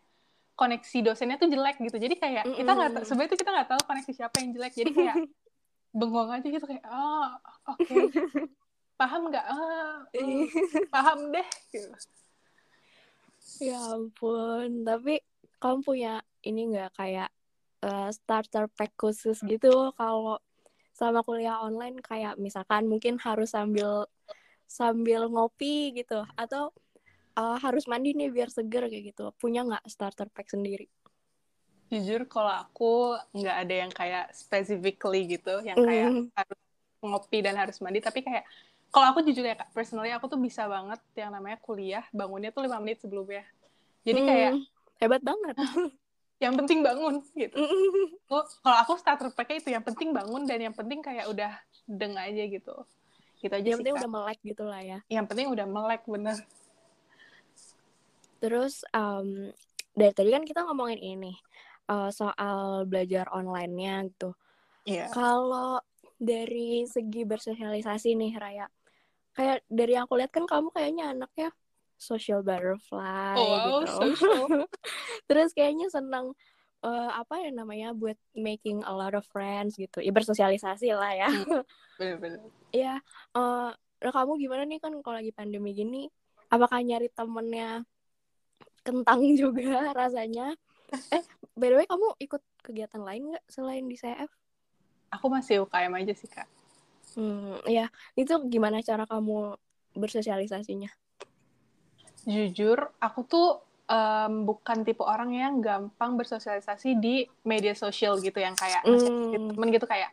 koneksi 0.56 0.98
dosennya 1.04 1.36
tuh 1.36 1.52
jelek 1.52 1.76
gitu. 1.80 1.96
Jadi 2.00 2.14
kayak 2.16 2.44
mm 2.48 2.50
-hmm. 2.52 2.58
kita 2.64 2.70
nggak 2.72 2.90
sebenarnya 3.04 3.28
itu 3.28 3.38
kita 3.44 3.50
nggak 3.52 3.68
tahu 3.68 3.80
koneksi 3.84 4.12
siapa 4.16 4.36
yang 4.40 4.50
jelek. 4.56 4.72
Jadi 4.72 4.90
kayak 4.96 5.16
bengong 5.98 6.30
aja 6.32 6.46
gitu 6.48 6.64
kayak 6.64 6.84
oh 6.88 7.30
oke. 7.68 7.84
Okay. 7.84 8.04
paham 9.00 9.28
nggak? 9.28 9.46
Oh, 9.52 9.96
paham 10.88 11.18
deh. 11.28 11.48
Gitu. 11.68 11.88
ya 13.60 13.76
ampun. 13.92 14.88
Tapi 14.88 15.20
kamu 15.60 15.78
punya 15.84 16.14
ini 16.40 16.72
nggak 16.72 16.96
kayak 16.96 17.28
uh, 17.84 18.08
starter 18.08 18.72
pack 18.72 18.96
khusus 18.96 19.44
gitu? 19.44 19.92
Kalau 19.92 20.40
sama 20.96 21.20
kuliah 21.20 21.60
online 21.60 22.00
kayak 22.00 22.40
misalkan 22.40 22.88
mungkin 22.88 23.20
harus 23.20 23.52
sambil 23.52 24.08
sambil 24.64 25.28
ngopi 25.28 25.92
gitu. 25.92 26.24
Atau 26.40 26.72
uh, 27.36 27.56
harus 27.60 27.84
mandi 27.84 28.16
nih 28.16 28.32
biar 28.32 28.48
seger 28.48 28.88
kayak 28.88 29.12
gitu. 29.12 29.28
Punya 29.36 29.62
nggak 29.68 29.84
starter 29.92 30.32
pack 30.32 30.48
sendiri? 30.48 30.88
Jujur 31.92 32.24
kalau 32.26 32.50
aku 32.50 33.14
nggak 33.36 33.56
ada 33.62 33.74
yang 33.86 33.92
kayak 33.92 34.32
specifically 34.34 35.38
gitu 35.38 35.62
yang 35.62 35.78
kayak 35.78 36.10
mm. 36.10 36.24
harus 36.32 36.60
ngopi 37.04 37.38
dan 37.44 37.54
harus 37.60 37.76
mandi. 37.84 38.00
Tapi 38.00 38.24
kayak 38.24 38.48
kalau 38.88 39.12
aku 39.12 39.20
jujur 39.20 39.44
ya 39.44 39.52
kak 39.52 39.76
personally 39.76 40.10
aku 40.16 40.32
tuh 40.32 40.40
bisa 40.40 40.64
banget 40.64 40.98
yang 41.12 41.28
namanya 41.28 41.60
kuliah 41.60 42.08
bangunnya 42.10 42.48
tuh 42.50 42.64
lima 42.64 42.80
menit 42.80 43.04
sebelumnya. 43.04 43.44
Jadi 44.02 44.20
mm. 44.24 44.26
kayak 44.26 44.52
hebat 44.96 45.20
banget 45.20 45.54
yang 46.36 46.54
penting 46.54 46.84
bangun 46.84 47.24
gitu 47.32 47.56
kalau 48.60 48.78
aku 48.84 48.92
starter 49.00 49.32
packnya 49.32 49.56
itu 49.62 49.70
yang 49.72 49.84
penting 49.84 50.12
bangun 50.12 50.44
dan 50.44 50.60
yang 50.60 50.74
penting 50.76 51.00
kayak 51.00 51.26
udah 51.32 51.52
deng 51.88 52.12
aja 52.18 52.44
gitu 52.44 52.74
gitu 53.40 53.52
aja 53.52 53.64
yang 53.64 53.80
sih, 53.80 53.84
penting 53.84 53.96
kak. 53.96 54.00
udah 54.04 54.10
melek 54.12 54.38
gitu 54.44 54.64
lah 54.68 54.82
ya 54.84 54.98
yang 55.08 55.24
penting 55.24 55.48
udah 55.48 55.64
melek 55.64 56.04
bener 56.04 56.36
Terus 58.40 58.84
um, 58.92 59.50
dari 59.96 60.12
tadi 60.12 60.30
kan 60.32 60.44
kita 60.44 60.64
ngomongin 60.68 61.00
ini 61.00 61.32
uh, 61.88 62.12
soal 62.12 62.84
belajar 62.84 63.28
online-nya 63.32 64.06
gitu. 64.12 64.30
Yeah. 64.86 65.10
Kalau 65.10 65.80
dari 66.16 66.86
segi 66.86 67.26
bersosialisasi 67.26 68.16
nih 68.16 68.32
Raya, 68.36 68.66
kayak 69.36 69.64
dari 69.68 69.96
yang 69.96 70.08
aku 70.08 70.20
lihat 70.20 70.32
kan 70.32 70.44
kamu 70.46 70.68
kayaknya 70.72 71.12
anaknya 71.12 71.48
social 71.96 72.44
butterfly 72.44 73.34
oh, 73.36 73.44
wow, 73.44 73.60
gitu. 73.60 73.74
Social. 73.88 74.40
Terus 75.28 75.50
kayaknya 75.56 75.88
senang 75.88 76.36
uh, 76.84 77.10
apa 77.16 77.40
ya 77.40 77.50
namanya 77.52 77.96
buat 77.96 78.16
making 78.36 78.84
a 78.84 78.92
lot 78.92 79.16
of 79.16 79.24
friends 79.28 79.74
gitu. 79.80 80.04
Ya 80.04 80.12
bersosialisasi 80.12 80.92
lah 80.92 81.12
ya. 81.16 81.30
Hmm, 81.32 81.64
bener-bener. 81.98 82.40
Iya. 82.70 83.00
uh, 83.34 83.72
nah 83.96 84.12
kamu 84.12 84.36
gimana 84.36 84.68
nih 84.68 84.78
kan 84.78 84.92
kalau 85.00 85.16
lagi 85.18 85.32
pandemi 85.32 85.72
gini? 85.72 86.06
Apakah 86.52 86.84
nyari 86.84 87.08
temennya 87.10 87.82
kentang 88.84 89.20
juga 89.40 89.90
rasanya. 89.90 90.54
Eh, 91.10 91.24
by 91.58 91.74
the 91.74 91.76
way 91.82 91.86
kamu 91.90 92.14
ikut 92.22 92.42
kegiatan 92.62 93.02
lain 93.02 93.34
nggak 93.34 93.44
selain 93.50 93.84
di 93.88 93.98
CF? 93.98 94.30
Aku 95.10 95.26
masih 95.26 95.66
UKM 95.66 95.90
aja 95.98 96.14
sih 96.14 96.30
kak. 96.30 96.46
Hmm, 97.16 97.58
ya 97.64 97.88
itu 98.14 98.36
gimana 98.46 98.84
cara 98.84 99.08
kamu 99.08 99.56
bersosialisasinya? 99.96 100.92
Jujur, 102.26 102.90
aku 102.98 103.20
tuh 103.24 103.48
um, 103.86 104.44
bukan 104.44 104.82
tipe 104.82 105.00
orang 105.00 105.30
yang 105.32 105.54
gampang 105.62 106.18
bersosialisasi 106.18 106.98
di 106.98 107.24
media 107.46 107.72
sosial 107.72 108.18
gitu 108.18 108.42
yang 108.42 108.58
kayak 108.58 108.82
mm. 108.82 109.54
temen 109.54 109.68
gitu 109.70 109.86
kayak 109.86 110.10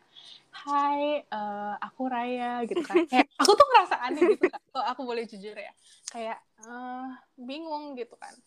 Hai, 0.54 1.26
uh, 1.34 1.76
aku 1.82 2.06
Raya 2.06 2.62
gitu 2.70 2.86
kan. 2.86 3.10
Kayak 3.10 3.26
aku 3.42 3.52
tuh 3.58 3.66
ngerasa 3.74 3.96
aneh 4.06 4.38
gitu 4.38 4.46
kan. 4.54 4.62
Kalau 4.70 4.86
aku 4.86 5.02
boleh 5.02 5.26
jujur 5.26 5.58
ya. 5.58 5.74
Kayak 6.14 6.38
uh, 6.62 7.10
bingung 7.36 7.98
gitu 7.98 8.14
kan 8.22 8.38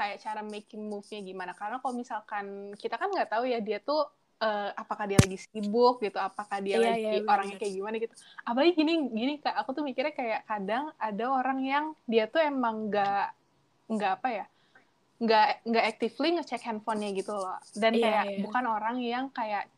kayak 0.00 0.16
cara 0.24 0.40
making 0.40 0.88
move-nya 0.88 1.20
gimana 1.20 1.52
karena 1.52 1.76
kalau 1.76 1.92
misalkan 1.92 2.72
kita 2.80 2.96
kan 2.96 3.12
nggak 3.12 3.28
tahu 3.28 3.44
ya 3.44 3.60
dia 3.60 3.84
tuh 3.84 4.08
uh, 4.40 4.70
apakah 4.74 5.04
dia 5.06 5.18
lagi 5.20 5.38
sibuk 5.38 6.00
gitu 6.00 6.16
apakah 6.16 6.58
dia 6.58 6.80
yeah, 6.80 6.84
lagi 6.90 7.14
yeah, 7.22 7.30
orangnya 7.30 7.56
kayak 7.60 7.72
gimana 7.76 7.96
gitu. 8.00 8.14
Apalagi 8.42 8.72
gini 8.74 8.94
gini 9.12 9.32
kak 9.38 9.54
aku 9.54 9.76
tuh 9.76 9.84
mikirnya 9.84 10.16
kayak 10.16 10.40
kadang 10.48 10.90
ada 10.96 11.24
orang 11.28 11.58
yang 11.62 11.84
dia 12.08 12.26
tuh 12.26 12.40
emang 12.40 12.88
nggak 12.88 13.28
nggak 13.90 14.12
apa 14.20 14.28
ya 14.32 14.46
nggak 15.20 15.46
nggak 15.68 15.84
actively 15.84 16.28
ngecek 16.40 16.62
handphonenya 16.64 17.10
gitu 17.12 17.32
loh. 17.36 17.60
Dan 17.76 17.92
yeah, 17.94 18.02
kayak 18.02 18.24
yeah. 18.24 18.40
bukan 18.48 18.64
orang 18.64 18.96
yang 19.04 19.24
kayak 19.30 19.68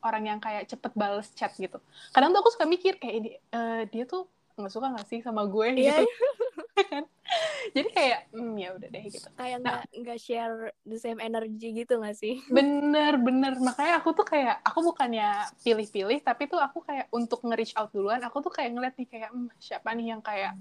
orang 0.00 0.24
yang 0.24 0.40
kayak 0.40 0.64
cepet 0.64 0.92
bales 0.96 1.28
chat 1.36 1.52
gitu. 1.60 1.76
Kadang 2.16 2.32
tuh 2.32 2.40
aku 2.40 2.50
suka 2.56 2.64
mikir 2.64 2.96
kayak 2.96 3.14
ini 3.20 3.30
uh, 3.52 3.84
dia 3.84 4.08
tuh 4.08 4.24
nggak 4.56 4.72
suka 4.72 4.92
nggak 4.92 5.08
sih 5.08 5.20
sama 5.20 5.44
gue 5.44 5.76
yeah. 5.76 6.00
gitu. 6.00 6.04
Kan 6.90 7.04
jadi 7.76 7.88
kayak 7.90 8.20
hmm, 8.34 8.54
ya 8.58 8.68
udah 8.76 8.88
deh 8.90 9.04
gitu. 9.08 9.28
Kayak 9.38 9.56
nggak 9.62 9.80
nah, 9.86 9.98
nggak 10.02 10.18
share 10.18 10.56
the 10.86 10.98
same 10.98 11.20
energy 11.22 11.68
gitu 11.72 12.00
nggak 12.00 12.16
sih? 12.16 12.42
Bener 12.56 13.16
bener. 13.20 13.52
Makanya 13.58 14.02
aku 14.02 14.14
tuh 14.16 14.26
kayak 14.26 14.60
aku 14.66 14.80
bukannya 14.92 15.46
pilih-pilih 15.62 16.18
tapi 16.24 16.50
tuh 16.50 16.58
aku 16.58 16.82
kayak 16.84 17.06
untuk 17.14 17.42
nge-reach 17.46 17.74
out 17.78 17.90
duluan 17.94 18.20
aku 18.22 18.42
tuh 18.44 18.52
kayak 18.52 18.70
ngeliat 18.74 18.94
nih 18.98 19.08
kayak 19.08 19.30
hmm, 19.30 19.48
siapa 19.58 19.94
nih 19.94 20.16
yang 20.16 20.22
kayak 20.22 20.56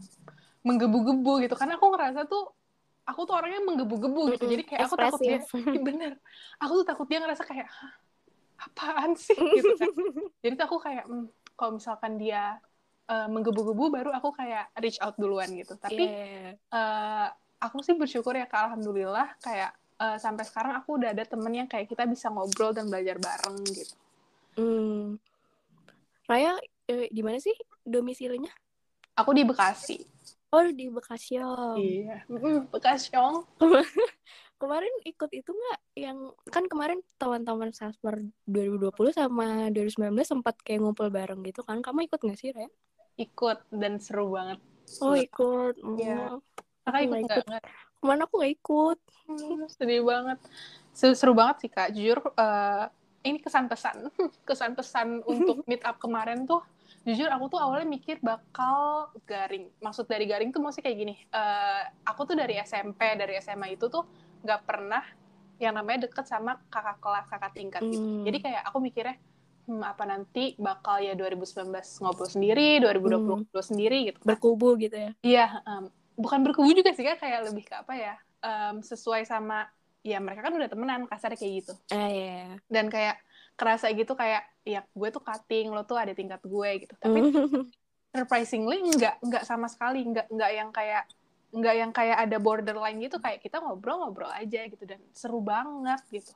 menggebu-gebu 0.63 1.47
gitu. 1.47 1.55
Karena 1.57 1.79
aku 1.79 1.87
ngerasa 1.93 2.27
tuh 2.29 2.53
aku 3.09 3.21
tuh 3.25 3.33
orangnya 3.35 3.61
menggebu-gebu 3.65 4.21
gitu. 4.37 4.45
Jadi 4.45 4.63
kayak 4.65 4.81
aku 4.85 4.95
takut 4.95 5.19
dia 5.21 5.39
bener. 5.87 6.13
Aku 6.61 6.83
tuh 6.83 6.85
takut 6.85 7.05
dia 7.09 7.19
ngerasa 7.23 7.43
kayak 7.47 7.67
apaan 8.59 9.15
sih? 9.15 9.35
Gitu 9.35 9.73
kan. 9.79 9.89
Jadi 10.45 10.53
tuh 10.53 10.65
aku 10.67 10.77
kayak 10.83 11.05
hmm, 11.09 11.27
kalau 11.57 11.75
misalkan 11.75 12.15
dia 12.15 12.61
uh, 13.09 13.27
menggebu-gebu 13.27 13.89
baru 13.89 14.09
aku 14.13 14.29
kayak 14.37 14.69
reach 14.77 15.01
out 15.01 15.17
duluan 15.17 15.49
gitu. 15.57 15.73
Tapi 15.75 16.05
yeah. 16.05 16.53
uh, 16.69 17.27
aku 17.59 17.81
sih 17.81 17.97
bersyukur 17.97 18.37
ya 18.37 18.45
kak 18.45 18.71
alhamdulillah 18.71 19.35
kayak 19.41 19.73
uh, 19.99 20.17
sampai 20.21 20.45
sekarang 20.47 20.77
aku 20.79 21.01
udah 21.01 21.11
ada 21.11 21.25
temen 21.25 21.51
yang 21.51 21.67
kayak 21.67 21.89
kita 21.89 22.07
bisa 22.07 22.31
ngobrol 22.31 22.71
dan 22.71 22.87
belajar 22.87 23.17
bareng 23.19 23.57
gitu. 23.67 23.95
Hmm. 24.55 25.19
Raya 26.29 26.55
eh, 26.87 27.09
di 27.09 27.21
mana 27.25 27.41
sih 27.41 27.53
domisilinya? 27.81 28.53
Aku 29.17 29.33
di 29.33 29.43
Bekasi. 29.43 29.99
Oh 30.49 30.65
di 30.65 30.87
Bekasi 30.89 31.37
iya. 31.77 32.25
Mm, 32.29 32.69
Bekasi 32.71 33.13
kemarin 34.61 34.91
ikut 35.07 35.31
itu 35.31 35.51
nggak? 35.55 35.79
Yang 35.95 36.17
kan 36.51 36.63
kemarin 36.67 36.99
teman-teman 37.15 37.71
Sasper 37.71 38.19
2020 38.43 38.91
sama 39.15 39.71
2019 39.71 40.19
sempat 40.27 40.59
kayak 40.61 40.83
ngumpul 40.83 41.07
bareng 41.07 41.39
gitu 41.47 41.63
kan. 41.63 41.79
Kamu 41.79 42.05
ikut 42.05 42.19
nggak 42.19 42.39
sih 42.39 42.51
Raya 42.51 42.69
ikut 43.19 43.59
dan 43.75 43.99
seru 43.99 44.31
banget. 44.31 44.59
Oh 45.03 45.13
ikut. 45.13 45.75
Iya. 45.99 46.39
kakak 46.87 47.01
ikut 47.05 47.17
nggak 47.19 47.39
ikut. 47.43 47.63
ke 47.99 48.03
mana 48.07 48.21
aku 48.25 48.33
nggak 48.39 48.53
ikut. 48.55 48.99
Hmm, 49.27 49.67
sedih 49.67 50.01
banget. 50.07 50.39
Seru, 50.95 51.13
seru 51.13 51.33
banget 51.35 51.55
sih 51.61 51.69
kak. 51.69 51.91
Jujur 51.91 52.19
uh, 52.39 52.87
ini 53.27 53.37
kesan 53.43 53.67
pesan 53.67 54.07
kesan 54.47 54.73
pesan 54.73 55.21
untuk 55.27 55.61
meet 55.69 55.83
up 55.83 55.99
kemarin 55.99 56.47
tuh 56.47 56.63
jujur 57.05 57.29
aku 57.31 57.53
tuh 57.53 57.59
awalnya 57.59 57.85
mikir 57.85 58.17
bakal 58.23 59.11
garing. 59.27 59.69
Maksud 59.83 60.07
dari 60.07 60.25
garing 60.25 60.49
tuh 60.55 60.63
maksudnya 60.63 60.89
kayak 60.89 60.97
gini 60.97 61.15
uh, 61.35 61.83
aku 62.07 62.25
tuh 62.25 62.35
dari 62.39 62.57
SMP 62.63 63.19
dari 63.19 63.37
SMA 63.43 63.75
itu 63.75 63.91
tuh 63.91 64.07
nggak 64.41 64.61
pernah 64.63 65.03
yang 65.59 65.75
namanya 65.75 66.07
deket 66.07 66.25
sama 66.25 66.55
kakak 66.71 66.97
kelas 67.03 67.27
kakak 67.27 67.51
tingkat 67.51 67.83
gitu. 67.83 67.99
Hmm. 67.99 68.23
jadi 68.23 68.37
kayak 68.39 68.61
aku 68.71 68.77
mikirnya 68.79 69.15
hmm, 69.69 69.85
apa 69.85 70.03
nanti 70.09 70.57
bakal 70.57 70.97
ya 70.97 71.13
2019 71.13 71.69
ngobrol 72.01 72.25
sendiri, 72.25 72.81
2020 72.81 73.45
hmm. 73.45 73.61
sendiri 73.61 73.97
gitu. 74.09 74.17
Kan. 74.25 74.27
Berkubu 74.33 74.73
gitu 74.81 74.97
ya. 74.97 75.11
Iya, 75.21 75.47
um, 75.69 75.93
bukan 76.19 76.43
berkubu 76.43 76.75
juga 76.75 76.91
sih 76.91 77.07
kak 77.07 77.23
kayak 77.23 77.47
lebih 77.47 77.63
ke 77.63 77.79
apa 77.79 77.93
ya 77.95 78.13
um, 78.43 78.83
sesuai 78.83 79.23
sama 79.23 79.71
ya 80.03 80.19
mereka 80.19 80.43
kan 80.43 80.51
udah 80.51 80.67
temenan 80.67 81.07
kasar 81.07 81.31
kayak 81.39 81.63
gitu 81.63 81.73
eh, 81.95 81.95
iya, 82.11 82.27
iya. 82.43 82.55
dan 82.67 82.91
kayak 82.91 83.23
kerasa 83.55 83.91
gitu 83.95 84.15
kayak 84.19 84.43
ya 84.67 84.83
gue 84.83 85.09
tuh 85.11 85.23
cutting 85.23 85.71
lo 85.71 85.87
tuh 85.87 85.95
ada 85.95 86.11
tingkat 86.11 86.43
gue 86.43 86.69
gitu 86.87 86.93
tapi 86.99 87.19
surprisingly 88.15 88.83
nggak 88.83 89.19
nggak 89.23 89.43
sama 89.47 89.71
sekali 89.71 90.03
nggak 90.03 90.27
nggak 90.27 90.51
yang 90.51 90.69
kayak 90.75 91.03
nggak 91.49 91.75
yang 91.75 91.91
kayak 91.91 92.17
ada 92.29 92.37
borderline 92.37 92.99
gitu 93.01 93.17
kayak 93.17 93.41
kita 93.41 93.57
ngobrol-ngobrol 93.57 94.29
aja 94.29 94.69
gitu 94.69 94.83
dan 94.85 95.01
seru 95.15 95.41
banget 95.41 95.99
gitu 96.13 96.31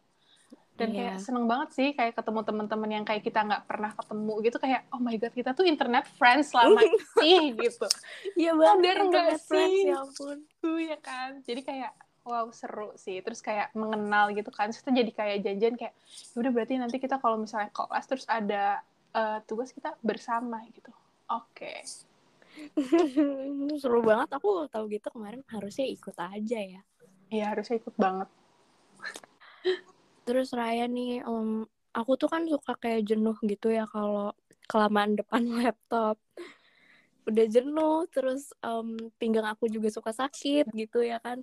dan 0.73 0.89
yeah. 0.89 1.13
kayak 1.13 1.17
seneng 1.21 1.45
banget 1.45 1.69
sih 1.77 1.89
kayak 1.93 2.17
ketemu 2.17 2.39
teman-teman 2.41 2.89
yang 2.89 3.05
kayak 3.05 3.21
kita 3.21 3.45
nggak 3.45 3.63
pernah 3.69 3.93
ketemu 3.93 4.33
gitu 4.41 4.57
kayak 4.57 4.81
oh 4.89 4.97
my 4.97 5.13
god 5.21 5.33
kita 5.37 5.53
tuh 5.53 5.65
internet 5.69 6.09
friends 6.17 6.49
selama 6.49 6.81
ini 7.21 7.53
gitu. 7.53 7.87
Iya 8.33 8.57
banget 8.57 9.05
nggak 9.05 9.37
sih? 9.37 9.93
ya 9.93 10.01
ampun. 10.01 10.37
Tuh 10.57 10.77
ya 10.81 10.97
kan? 10.97 11.45
Jadi 11.45 11.61
kayak 11.61 11.93
wow 12.25 12.49
seru 12.49 12.89
sih. 12.97 13.21
Terus 13.21 13.45
kayak 13.45 13.69
mengenal 13.77 14.33
gitu 14.33 14.49
kan. 14.49 14.73
Terus 14.73 14.81
kita 14.81 14.91
jadi 14.97 15.11
kayak 15.13 15.37
janjian 15.45 15.75
kayak 15.77 15.93
ya 16.33 16.37
udah 16.41 16.51
berarti 16.51 16.73
nanti 16.81 16.97
kita 16.97 17.21
kalau 17.21 17.37
misalnya 17.37 17.69
kelas 17.69 18.05
terus 18.09 18.25
ada 18.25 18.81
uh, 19.13 19.45
tugas 19.45 19.69
kita 19.69 19.93
bersama 20.01 20.65
gitu. 20.73 20.89
Oke. 21.29 21.85
Okay. 21.85 23.77
seru 23.81 24.01
banget. 24.01 24.33
Aku 24.41 24.65
tahu 24.73 24.89
gitu 24.89 25.13
kemarin 25.13 25.45
harusnya 25.53 25.85
ikut 25.85 26.17
aja 26.17 26.59
ya. 26.65 26.81
Iya 27.29 27.45
harusnya 27.53 27.77
ikut 27.77 27.97
banget 27.97 28.29
terus 30.23 30.55
Raya 30.55 30.87
nih 30.87 31.23
um, 31.27 31.67
aku 31.93 32.17
tuh 32.17 32.27
kan 32.31 32.43
suka 32.49 32.73
kayak 32.79 33.05
jenuh 33.05 33.37
gitu 33.45 33.69
ya 33.69 33.85
kalau 33.85 34.33
kelamaan 34.67 35.13
depan 35.19 35.43
laptop. 35.61 36.17
Udah 37.23 37.45
jenuh 37.47 38.03
terus 38.11 38.51
um, 38.59 38.99
pinggang 39.15 39.47
aku 39.47 39.71
juga 39.71 39.87
suka 39.87 40.11
sakit 40.11 40.67
gitu 40.75 40.99
ya 41.05 41.21
kan. 41.23 41.39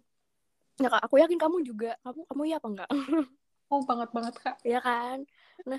Ya 0.81 0.89
kak 0.89 1.09
aku 1.09 1.21
yakin 1.21 1.39
kamu 1.41 1.65
juga. 1.65 1.97
Kamu 2.05 2.21
kamu 2.29 2.43
ya 2.49 2.57
apa 2.59 2.69
enggak? 2.69 2.91
Oh 3.71 3.87
banget 3.87 4.11
banget 4.11 4.35
kak. 4.43 4.59
Ya 4.67 4.83
kan? 4.83 5.23
Nah 5.63 5.79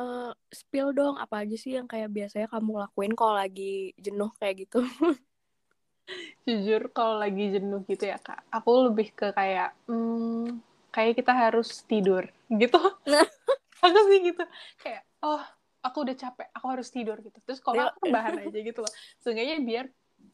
uh, 0.00 0.32
spill 0.48 0.96
dong 0.96 1.20
apa 1.20 1.44
aja 1.44 1.52
sih 1.52 1.76
yang 1.76 1.84
kayak 1.84 2.08
biasanya 2.08 2.48
kamu 2.48 2.80
lakuin 2.80 3.12
kalau 3.12 3.36
lagi 3.36 3.92
jenuh 4.00 4.32
kayak 4.40 4.64
gitu? 4.64 4.80
Jujur 6.48 6.88
kalau 6.96 7.18
lagi 7.18 7.58
jenuh 7.58 7.82
gitu 7.90 8.06
ya 8.06 8.16
kak 8.22 8.40
aku 8.54 8.88
lebih 8.88 9.10
ke 9.12 9.34
kayak 9.34 9.74
hmm, 9.90 10.62
kayak 10.96 11.12
kita 11.20 11.32
harus 11.36 11.84
tidur 11.84 12.24
gitu. 12.48 12.80
Aku 13.84 13.98
sih 14.08 14.32
gitu. 14.32 14.44
Kayak 14.80 15.04
oh 15.20 15.44
aku 15.84 16.02
udah 16.02 16.16
capek 16.16 16.48
aku 16.56 16.66
harus 16.72 16.88
tidur 16.88 17.20
gitu. 17.20 17.38
Terus 17.44 17.60
kalau 17.62 17.92
aku 17.92 18.08
bahan 18.10 18.48
aja 18.48 18.58
gitu 18.58 18.80
loh. 18.82 18.90
Seenggaknya 19.22 19.62
biar 19.62 19.86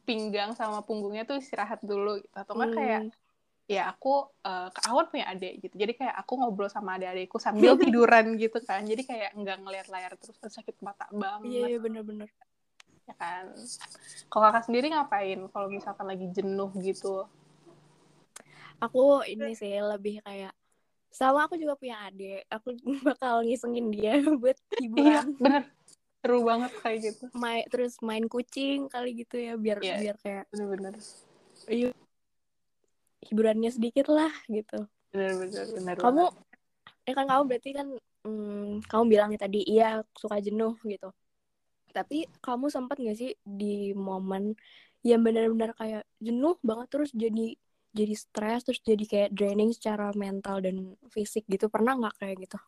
pinggang 0.06 0.54
sama 0.56 0.80
punggungnya 0.86 1.28
tuh 1.28 1.42
istirahat 1.42 1.82
dulu 1.84 2.22
gitu. 2.22 2.32
atau 2.32 2.54
hmm. 2.56 2.72
kayak 2.72 3.02
ya 3.68 3.92
aku 3.92 4.32
uh, 4.46 4.72
aku 4.72 4.94
kan 5.04 5.08
punya 5.12 5.26
adik 5.28 5.60
gitu. 5.60 5.74
Jadi 5.76 5.92
kayak 5.98 6.14
aku 6.24 6.40
ngobrol 6.40 6.72
sama 6.72 6.96
adik-adikku 6.96 7.36
sambil 7.36 7.76
tiduran 7.82 8.38
gitu 8.40 8.62
kan. 8.64 8.86
Jadi 8.86 9.02
kayak 9.04 9.36
nggak 9.36 9.58
ngeliat 9.66 9.86
layar 9.92 10.16
terus 10.16 10.38
sakit 10.38 10.80
mata 10.80 11.10
banget. 11.12 11.52
Iya 11.52 11.60
iya 11.76 11.78
bener-bener 11.82 12.30
ya 13.04 13.14
kan. 13.18 13.52
Kalau 14.30 14.42
kakak 14.48 14.64
sendiri 14.70 14.86
ngapain 14.94 15.40
kalau 15.52 15.68
misalkan 15.68 16.06
lagi 16.08 16.30
jenuh 16.32 16.70
gitu 16.80 17.28
aku 18.82 19.22
ini 19.30 19.54
sih 19.54 19.78
lebih 19.78 20.18
kayak 20.26 20.50
sama 21.12 21.44
aku 21.44 21.60
juga 21.60 21.76
punya 21.76 22.08
adik. 22.08 22.42
Aku 22.48 22.74
bakal 23.06 23.46
ngisengin 23.46 23.92
dia 23.92 24.18
buat 24.40 24.58
hiburan. 24.80 25.06
Iya, 25.06 25.20
bener. 25.38 25.62
Seru 26.22 26.38
banget 26.46 26.72
kayak 26.80 26.98
gitu. 27.02 27.24
Main 27.36 27.62
terus 27.68 27.98
main 28.00 28.24
kucing 28.26 28.88
kali 28.88 29.14
gitu 29.22 29.36
ya 29.38 29.54
biar 29.58 29.78
yeah, 29.84 29.98
biar 30.00 30.16
kayak 30.22 30.44
bener-bener. 30.50 30.94
Iya. 31.68 31.90
Hiburannya 33.22 33.70
sedikit 33.70 34.10
lah 34.10 34.32
gitu. 34.50 34.86
Benar-benar 35.12 35.66
benar 35.76 35.94
kamu 36.00 36.24
ya 37.02 37.12
kan 37.18 37.26
kamu 37.26 37.42
berarti 37.50 37.70
kan 37.74 37.88
hmm, 38.22 38.86
kamu 38.86 39.04
bilang 39.10 39.30
tadi 39.34 39.66
iya 39.66 40.00
suka 40.14 40.38
jenuh 40.38 40.78
gitu. 40.86 41.10
Tapi 41.92 42.24
kamu 42.40 42.72
sempat 42.72 42.96
gak 43.02 43.18
sih 43.18 43.36
di 43.44 43.92
momen 43.92 44.56
yang 45.02 45.26
benar-benar 45.26 45.74
kayak 45.74 46.06
jenuh 46.22 46.56
banget 46.62 46.86
terus 46.88 47.10
jadi 47.10 47.58
jadi 47.92 48.14
stres 48.16 48.64
terus 48.64 48.80
jadi 48.80 49.04
kayak 49.04 49.30
draining 49.36 49.70
secara 49.76 50.10
mental 50.16 50.64
dan 50.64 50.96
fisik 51.12 51.44
gitu. 51.46 51.68
Pernah 51.68 52.00
nggak 52.00 52.16
kayak 52.16 52.36
gitu? 52.48 52.58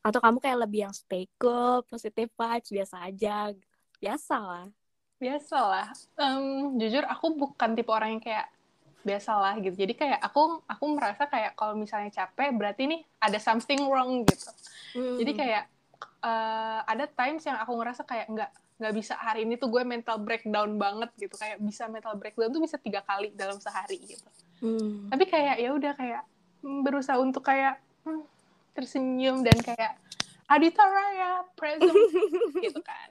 Atau 0.00 0.18
kamu 0.24 0.40
kayak 0.40 0.58
lebih 0.64 0.80
yang 0.88 0.94
stay 0.96 1.28
cool 1.36 1.84
positive 1.84 2.32
vibes 2.32 2.72
biasa 2.72 2.96
aja? 3.04 3.52
Biasa 4.00 4.36
lah. 4.40 4.66
Biasa 5.20 5.58
lah. 5.60 5.88
Um, 6.16 6.80
jujur 6.80 7.04
aku 7.04 7.36
bukan 7.36 7.76
tipe 7.76 7.92
orang 7.92 8.16
yang 8.16 8.24
kayak 8.24 8.48
biasalah 9.04 9.60
gitu. 9.60 9.76
Jadi 9.76 9.92
kayak 9.92 10.18
aku 10.24 10.64
aku 10.64 10.84
merasa 10.88 11.28
kayak 11.28 11.52
kalau 11.54 11.76
misalnya 11.76 12.10
capek 12.10 12.56
berarti 12.56 12.88
nih 12.88 13.00
ada 13.20 13.36
something 13.36 13.84
wrong 13.86 14.24
gitu. 14.24 14.50
Hmm. 14.96 15.20
jadi 15.20 15.32
kayak 15.36 15.64
uh, 16.24 16.80
ada 16.88 17.04
times 17.04 17.44
yang 17.44 17.60
aku 17.60 17.76
ngerasa 17.76 18.08
kayak 18.08 18.26
nggak 18.32 18.50
nggak 18.80 18.94
bisa. 18.96 19.12
Hari 19.20 19.44
ini 19.44 19.60
tuh 19.60 19.68
gue 19.68 19.84
mental 19.84 20.16
breakdown 20.24 20.80
banget 20.80 21.12
gitu. 21.20 21.36
Kayak 21.36 21.60
bisa 21.60 21.84
mental 21.92 22.16
breakdown 22.16 22.48
tuh 22.56 22.64
bisa 22.64 22.80
tiga 22.80 23.04
kali 23.04 23.36
dalam 23.36 23.60
sehari 23.60 24.00
gitu 24.00 24.24
hmm. 24.62 25.12
tapi 25.12 25.24
kayak 25.26 25.56
ya 25.60 25.70
udah 25.72 25.92
kayak 25.96 26.22
berusaha 26.62 27.18
untuk 27.20 27.46
kayak 27.46 27.78
hmm, 28.06 28.22
tersenyum 28.76 29.42
dan 29.46 29.56
kayak 29.60 29.98
Adita 30.46 30.84
Raya 30.86 31.42
present 31.58 31.94
gitu 32.64 32.80
kan 32.82 33.08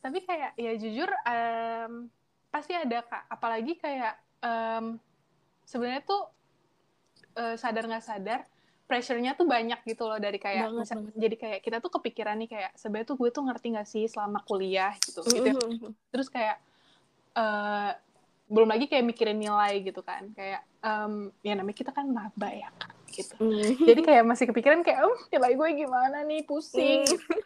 tapi 0.00 0.24
kayak 0.24 0.56
ya 0.56 0.72
jujur 0.80 1.10
um, 1.28 2.08
pasti 2.48 2.72
ada 2.72 3.04
kak 3.04 3.28
apalagi 3.28 3.76
kayak 3.76 4.16
um, 4.40 4.96
sebenarnya 5.68 6.02
tuh 6.02 6.22
uh, 7.36 7.54
sadar 7.54 7.84
nggak 7.84 8.04
sadar 8.04 8.40
pressure-nya 8.90 9.38
tuh 9.38 9.46
banyak 9.46 9.78
gitu 9.86 10.02
loh 10.02 10.18
dari 10.18 10.42
kayak 10.42 10.66
banget, 10.66 10.82
misal, 10.82 10.98
banget. 10.98 11.14
jadi 11.14 11.36
kayak 11.38 11.60
kita 11.62 11.76
tuh 11.78 11.94
kepikiran 11.94 12.34
nih 12.42 12.50
kayak 12.50 12.72
sebenarnya 12.74 13.06
tuh 13.06 13.16
gue 13.22 13.30
tuh 13.30 13.42
ngerti 13.46 13.66
gak 13.78 13.86
sih 13.86 14.04
selama 14.10 14.42
kuliah 14.42 14.98
gitu 14.98 15.22
mm 15.22 15.30
-hmm. 15.30 15.36
gitu 15.38 15.48
ya. 15.54 15.88
terus 16.10 16.26
kayak 16.26 16.56
uh, 17.38 17.94
belum 18.50 18.68
lagi 18.68 18.90
kayak 18.90 19.06
mikirin 19.06 19.38
nilai 19.38 19.80
gitu 19.80 20.02
kan. 20.02 20.26
Kayak 20.34 20.66
um, 20.82 21.30
ya 21.40 21.54
namanya 21.54 21.76
kita 21.78 21.94
kan 21.94 22.10
maba 22.10 22.50
ya 22.50 22.68
kan 22.76 22.90
gitu. 23.10 23.34
Mm. 23.42 23.74
jadi 23.90 24.00
kayak 24.06 24.24
masih 24.26 24.44
kepikiran 24.50 24.86
kayak 24.86 25.02
oh 25.02 25.18
nilai 25.30 25.52
gue 25.54 25.68
gimana 25.86 26.18
nih? 26.26 26.42
Pusing. 26.46 27.06
Mm. 27.06 27.42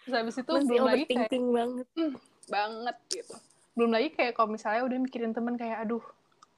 terus 0.00 0.14
habis 0.16 0.36
itu 0.40 0.50
masih 0.50 0.66
belum 0.66 0.86
lagi 0.86 1.04
kayak 1.06 1.30
banget. 1.30 1.86
Mm, 1.94 2.14
banget 2.50 2.96
gitu. 3.12 3.34
Belum 3.76 3.90
lagi 3.94 4.08
kayak 4.16 4.32
kalau 4.34 4.48
misalnya 4.50 4.82
udah 4.86 4.98
mikirin 4.98 5.32
temen 5.36 5.54
kayak 5.54 5.86
aduh 5.86 6.02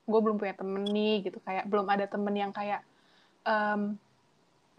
gue 0.03 0.21
belum 0.21 0.37
punya 0.41 0.55
temen 0.57 0.83
nih 0.89 1.29
gitu. 1.29 1.39
Kayak 1.43 1.65
belum 1.69 1.87
ada 1.91 2.07
temen 2.07 2.35
yang 2.39 2.53
kayak 2.55 2.81
um, 3.45 3.99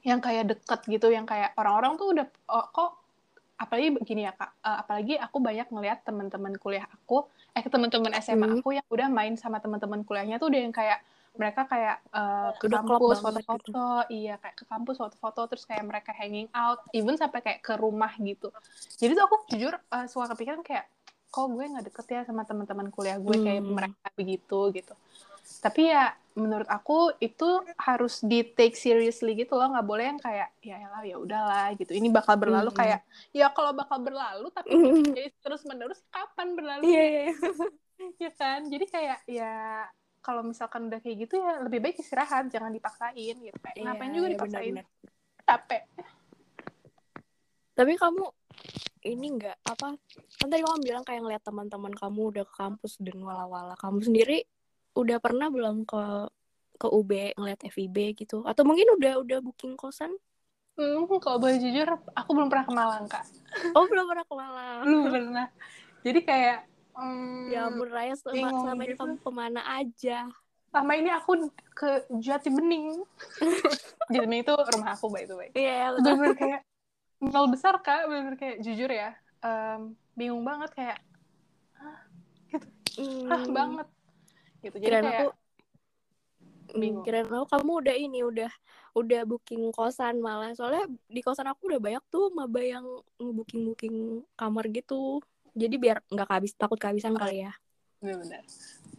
yang 0.03 0.19
kayak 0.19 0.51
deket 0.51 0.79
gitu 0.87 1.07
yang 1.11 1.23
kayak 1.23 1.55
orang-orang 1.55 1.95
tuh 1.95 2.11
udah 2.11 2.27
oh, 2.51 2.65
kok 2.71 3.02
apalagi 3.57 3.89
begini 3.93 4.25
ya 4.27 4.33
kak 4.33 4.51
uh, 4.65 4.81
apalagi 4.81 5.15
aku 5.17 5.37
banyak 5.39 5.67
ngelihat 5.69 6.01
teman-teman 6.03 6.57
kuliah 6.57 6.85
aku 6.89 7.29
eh 7.53 7.63
teman-teman 7.63 8.11
SMA 8.19 8.47
hmm. 8.49 8.55
aku 8.59 8.69
yang 8.75 8.87
udah 8.89 9.07
main 9.13 9.33
sama 9.37 9.61
teman-teman 9.61 10.01
kuliahnya 10.03 10.41
tuh 10.41 10.49
udah 10.49 10.59
yang 10.59 10.73
kayak 10.73 10.99
mereka 11.33 11.65
kayak 11.65 11.97
uh, 12.13 12.53
ke 12.61 12.69
kampus 12.69 13.17
foto-foto 13.17 13.65
gitu. 13.65 13.85
iya 14.13 14.37
kayak 14.37 14.55
ke 14.57 14.65
kampus 14.69 14.95
foto-foto 15.01 15.41
terus 15.49 15.65
kayak 15.65 15.81
mereka 15.85 16.13
hanging 16.13 16.45
out 16.53 16.85
even 16.93 17.17
sampai 17.17 17.41
kayak 17.41 17.65
ke 17.65 17.73
rumah 17.73 18.13
gitu 18.21 18.53
jadi 19.01 19.17
tuh 19.17 19.23
aku 19.25 19.35
jujur 19.53 19.73
uh, 19.73 20.05
suka 20.05 20.33
kepikiran 20.33 20.61
kayak 20.61 20.85
kok 21.33 21.49
gue 21.49 21.65
nggak 21.65 21.85
deket 21.89 22.05
ya 22.13 22.21
sama 22.29 22.45
teman-teman 22.45 22.93
kuliah 22.93 23.17
gue 23.17 23.33
hmm. 23.33 23.45
kayak 23.49 23.63
mereka 23.65 24.07
begitu 24.13 24.59
gitu 24.77 24.93
tapi 25.65 25.89
ya 25.89 26.13
menurut 26.33 26.65
aku 26.65 27.13
itu 27.21 27.61
harus 27.77 28.21
di 28.25 28.41
take 28.41 28.73
seriously 28.73 29.37
gitu 29.37 29.53
loh 29.53 29.69
nggak 29.69 29.85
boleh 29.85 30.05
yang 30.13 30.19
kayak 30.21 30.49
ya 30.65 30.81
lah 30.89 31.01
ya 31.05 31.17
udahlah 31.21 31.73
gitu 31.77 31.93
ini 31.93 32.09
bakal 32.09 32.37
berlalu 32.37 32.73
hmm. 32.73 32.79
kayak 32.79 32.99
ya 33.33 33.49
kalau 33.53 33.71
bakal 33.73 34.01
berlalu 34.01 34.49
tapi 34.49 34.73
hmm. 34.73 35.13
jadi 35.13 35.29
terus 35.41 35.61
menerus 35.69 36.01
kapan 36.09 36.57
berlalu 36.57 36.89
yeah, 36.89 37.07
yeah. 37.33 38.29
ya 38.29 38.31
kan 38.33 38.65
jadi 38.67 38.85
kayak 38.89 39.19
ya 39.29 39.53
kalau 40.23 40.41
misalkan 40.41 40.89
udah 40.89 40.99
kayak 41.03 41.27
gitu 41.27 41.37
ya 41.37 41.61
lebih 41.61 41.79
baik 41.83 42.01
istirahat 42.01 42.49
jangan 42.49 42.73
dipaksain 42.73 43.35
gitu 43.37 43.57
kayak 43.61 43.75
yeah, 43.77 43.85
ngapain 43.85 44.11
juga 44.11 44.27
yeah, 44.27 44.33
dipaksain 44.33 44.73
bener 44.73 44.85
-bener. 44.85 45.11
capek 45.45 45.83
tapi 47.73 47.93
kamu 47.97 48.25
ini 49.03 49.27
enggak 49.35 49.57
apa 49.67 49.97
kan 50.39 50.47
tadi 50.47 50.63
kamu 50.63 50.79
bilang 50.81 51.03
kayak 51.03 51.21
ngeliat 51.21 51.43
teman-teman 51.43 51.93
kamu 51.93 52.19
udah 52.31 52.45
ke 52.47 52.53
kampus 52.55 52.95
dan 53.03 53.17
wala-wala 53.19 53.75
kamu 53.75 53.99
sendiri 53.99 54.47
udah 54.93 55.17
pernah 55.21 55.47
belum 55.49 55.85
ke 55.85 56.03
ke 56.81 56.87
UB 56.89 57.37
ngeliat 57.37 57.61
FIB 57.69 58.17
gitu 58.17 58.43
atau 58.43 58.63
mungkin 58.65 58.97
udah 58.97 59.21
udah 59.21 59.39
booking 59.41 59.77
kosan 59.77 60.13
Hmm, 60.73 61.05
kalau 61.21 61.37
boleh 61.37 61.61
jujur, 61.61 61.85
aku 62.17 62.33
belum 62.33 62.49
pernah 62.49 62.65
ke 62.65 62.73
Malang, 62.73 63.05
Kak. 63.05 63.21
Oh, 63.77 63.85
belum 63.85 64.09
pernah 64.09 64.25
ke 64.25 64.33
Malang? 64.33 64.81
belum 64.89 65.05
pernah. 65.05 65.47
Jadi 66.01 66.19
kayak... 66.25 66.65
Um, 66.97 67.45
ya 67.53 67.69
ampun, 67.69 67.93
Raya, 67.93 68.17
selama, 68.17 68.49
selama 68.57 68.81
ini 68.81 68.97
gitu. 68.97 69.05
kamu 69.05 69.15
ke 69.21 69.29
mana 69.29 69.61
aja? 69.69 70.25
Selama 70.73 70.93
ini 70.97 71.13
aku 71.13 71.45
ke 71.77 72.09
Jati 72.17 72.49
Bening. 72.49 73.05
Jati 74.09 74.17
Bening 74.17 74.41
itu 74.41 74.49
rumah 74.49 74.97
aku, 74.97 75.13
by 75.13 75.29
the 75.29 75.37
way. 75.37 75.53
Iya, 75.53 75.93
yeah, 75.93 76.01
bener 76.01 76.33
kayak 76.33 76.65
nol 77.23 77.47
besar 77.47 77.79
kak 77.79 78.03
bener 78.11 78.35
kayak 78.35 78.59
jujur 78.59 78.91
ya 78.91 79.15
um, 79.39 79.95
bingung 80.19 80.43
banget 80.43 80.75
kayak 80.75 80.99
hah 81.79 81.99
gitu 82.51 82.67
mm. 82.99 83.31
hah 83.31 83.43
banget 83.47 83.87
gitu. 84.63 84.75
Jadi 84.79 84.87
kirain 84.87 85.03
kayak 85.03 85.19
aku 85.19 85.27
bingung. 86.73 87.03
kirain 87.03 87.27
aku 87.27 87.47
kamu 87.51 87.71
udah 87.83 87.95
ini 87.99 88.19
udah 88.23 88.51
udah 88.95 89.21
booking 89.27 89.69
kosan 89.75 90.23
malah. 90.23 90.55
Soalnya 90.55 90.87
di 91.11 91.19
kosan 91.19 91.51
aku 91.51 91.67
udah 91.67 91.79
banyak 91.83 92.03
tuh 92.07 92.31
maba 92.31 92.61
yang 92.63 92.85
booking 93.19 93.67
booking 93.67 93.95
kamar 94.39 94.65
gitu. 94.71 95.19
Jadi 95.53 95.75
biar 95.77 96.01
nggak 96.09 96.27
kehabis 96.31 96.55
takut 96.55 96.79
kehabisan 96.79 97.13
kali 97.13 97.45
ya. 97.45 97.53
Benar-benar 98.01 98.41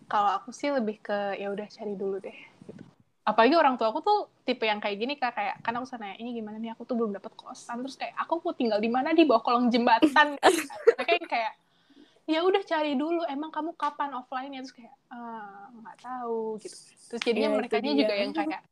kalau 0.09 0.31
aku 0.37 0.53
sih 0.53 0.69
lebih 0.71 1.01
ke 1.01 1.41
ya 1.41 1.49
udah 1.51 1.67
cari 1.67 1.95
dulu 1.97 2.21
deh 2.21 2.37
gitu. 2.69 2.83
apalagi 3.25 3.57
orang 3.57 3.81
tua 3.81 3.89
aku 3.89 4.05
tuh 4.05 4.19
tipe 4.45 4.69
yang 4.69 4.79
kayak 4.85 5.01
gini 5.01 5.17
kak. 5.17 5.33
Kayak 5.33 5.65
kan 5.65 5.73
aku 5.81 5.89
sana 5.89 6.13
ini 6.21 6.37
gimana 6.37 6.61
nih? 6.61 6.77
Aku 6.77 6.85
tuh 6.85 6.93
belum 6.93 7.17
dapat 7.17 7.33
kosan. 7.33 7.81
Terus 7.81 7.97
kayak 7.97 8.15
aku 8.21 8.45
mau 8.45 8.53
tinggal 8.53 8.79
di 8.79 8.93
mana? 8.93 9.17
Di 9.17 9.25
bawah 9.25 9.41
kolong 9.41 9.73
jembatan. 9.73 10.37
Mereka 11.01 11.11
yang 11.17 11.29
kayak 11.29 11.53
ya 12.25 12.41
udah 12.41 12.63
cari 12.65 12.97
dulu 12.97 13.21
emang 13.29 13.53
kamu 13.53 13.77
kapan 13.77 14.17
offline 14.17 14.53
ya 14.53 14.61
terus 14.65 14.73
kayak 14.73 14.95
"Ah, 15.13 15.69
nggak 15.71 15.97
tahu 16.01 16.57
gitu. 16.59 16.77
Terus 17.13 17.21
jadinya 17.21 17.51
Ya, 17.53 17.57
mereka 17.61 17.77
juga 17.79 18.15
yang 18.17 18.33
kayak 18.33 18.63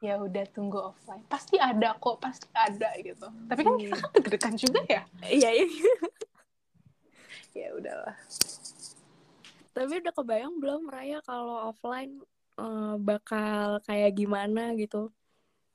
ya 0.00 0.14
udah 0.16 0.44
tunggu 0.54 0.78
offline. 0.80 1.24
Pasti 1.26 1.60
ada 1.60 1.92
kok 1.98 2.16
pasti 2.22 2.48
ada 2.54 2.88
gitu. 3.02 3.26
Tapi 3.50 3.60
kan 3.60 3.74
kita 3.76 3.94
kan 3.98 4.10
deg-degan 4.16 4.54
juga 4.56 4.80
ya? 4.86 5.02
Iya 5.26 5.48
iya. 5.52 5.66
Ya 7.50 7.74
udahlah. 7.74 8.14
Tapi 9.74 9.92
udah 10.02 10.12
kebayang 10.14 10.54
belum 10.62 10.86
Raya 10.86 11.18
kalau 11.22 11.74
offline 11.74 12.22
eh, 12.58 12.94
bakal 13.02 13.82
kayak 13.82 14.14
gimana 14.14 14.74
gitu? 14.78 15.10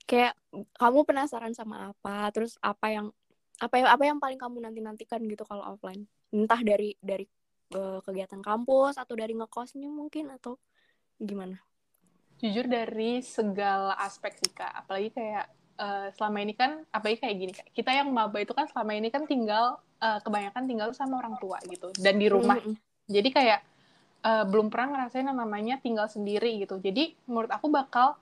Kayak 0.08 0.32
kamu 0.80 1.04
penasaran 1.04 1.52
sama 1.52 1.92
apa? 1.92 2.32
Terus 2.32 2.56
apa 2.64 2.88
yang 2.88 3.12
apa 3.56 3.74
yang 3.76 3.88
apa 3.88 4.04
yang 4.04 4.18
paling 4.20 4.36
kamu 4.40 4.56
nanti 4.64 4.80
nantikan 4.84 5.20
gitu 5.24 5.44
kalau 5.44 5.64
offline 5.64 6.04
entah 6.34 6.60
dari 6.62 6.94
dari 6.98 7.26
eh, 7.74 8.00
kegiatan 8.02 8.42
kampus 8.42 8.98
atau 8.98 9.14
dari 9.14 9.34
ngekosnya 9.34 9.90
mungkin 9.90 10.32
atau 10.34 10.58
gimana? 11.18 11.58
Jujur 12.36 12.68
dari 12.68 13.24
segala 13.24 13.96
aspek 14.02 14.36
sih 14.36 14.52
kak. 14.52 14.84
Apalagi 14.84 15.10
kayak 15.14 15.46
eh, 15.80 16.08
selama 16.14 16.38
ini 16.44 16.54
kan 16.54 16.84
apalagi 16.92 17.18
kayak 17.22 17.36
gini 17.36 17.52
kak. 17.54 17.68
Kita 17.72 17.90
yang 17.94 18.12
maba 18.12 18.38
itu 18.40 18.52
kan 18.52 18.68
selama 18.68 18.92
ini 18.94 19.08
kan 19.08 19.24
tinggal 19.24 19.80
eh, 20.02 20.20
kebanyakan 20.20 20.64
tinggal 20.68 20.88
sama 20.92 21.20
orang 21.20 21.38
tua 21.40 21.58
gitu 21.66 21.90
dan 21.96 22.20
di 22.20 22.28
rumah. 22.28 22.58
Mm-mm. 22.60 22.76
jadi 23.06 23.28
kayak 23.30 23.60
eh, 24.26 24.44
belum 24.50 24.68
pernah 24.68 24.98
ngerasain 24.98 25.26
yang 25.26 25.38
namanya 25.38 25.78
tinggal 25.80 26.10
sendiri 26.10 26.60
gitu. 26.60 26.76
Jadi 26.82 27.14
menurut 27.30 27.50
aku 27.54 27.70
bakal 27.70 28.18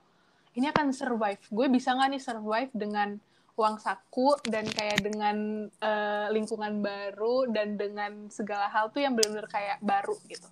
ini 0.54 0.70
akan 0.70 0.94
survive. 0.94 1.42
Gue 1.50 1.66
bisa 1.66 1.92
nggak 1.94 2.08
nih 2.14 2.22
survive 2.22 2.70
dengan 2.70 3.18
uang 3.54 3.76
saku 3.78 4.34
dan 4.44 4.66
kayak 4.66 4.98
dengan 4.98 5.36
eh, 5.70 6.26
lingkungan 6.30 6.80
baru 6.80 7.46
dan 7.48 7.74
dengan 7.74 8.26
segala 8.28 8.66
hal 8.66 8.90
tuh 8.90 9.00
yang 9.00 9.14
benar-benar 9.14 9.46
kayak 9.46 9.78
baru 9.78 10.14
gitu 10.26 10.48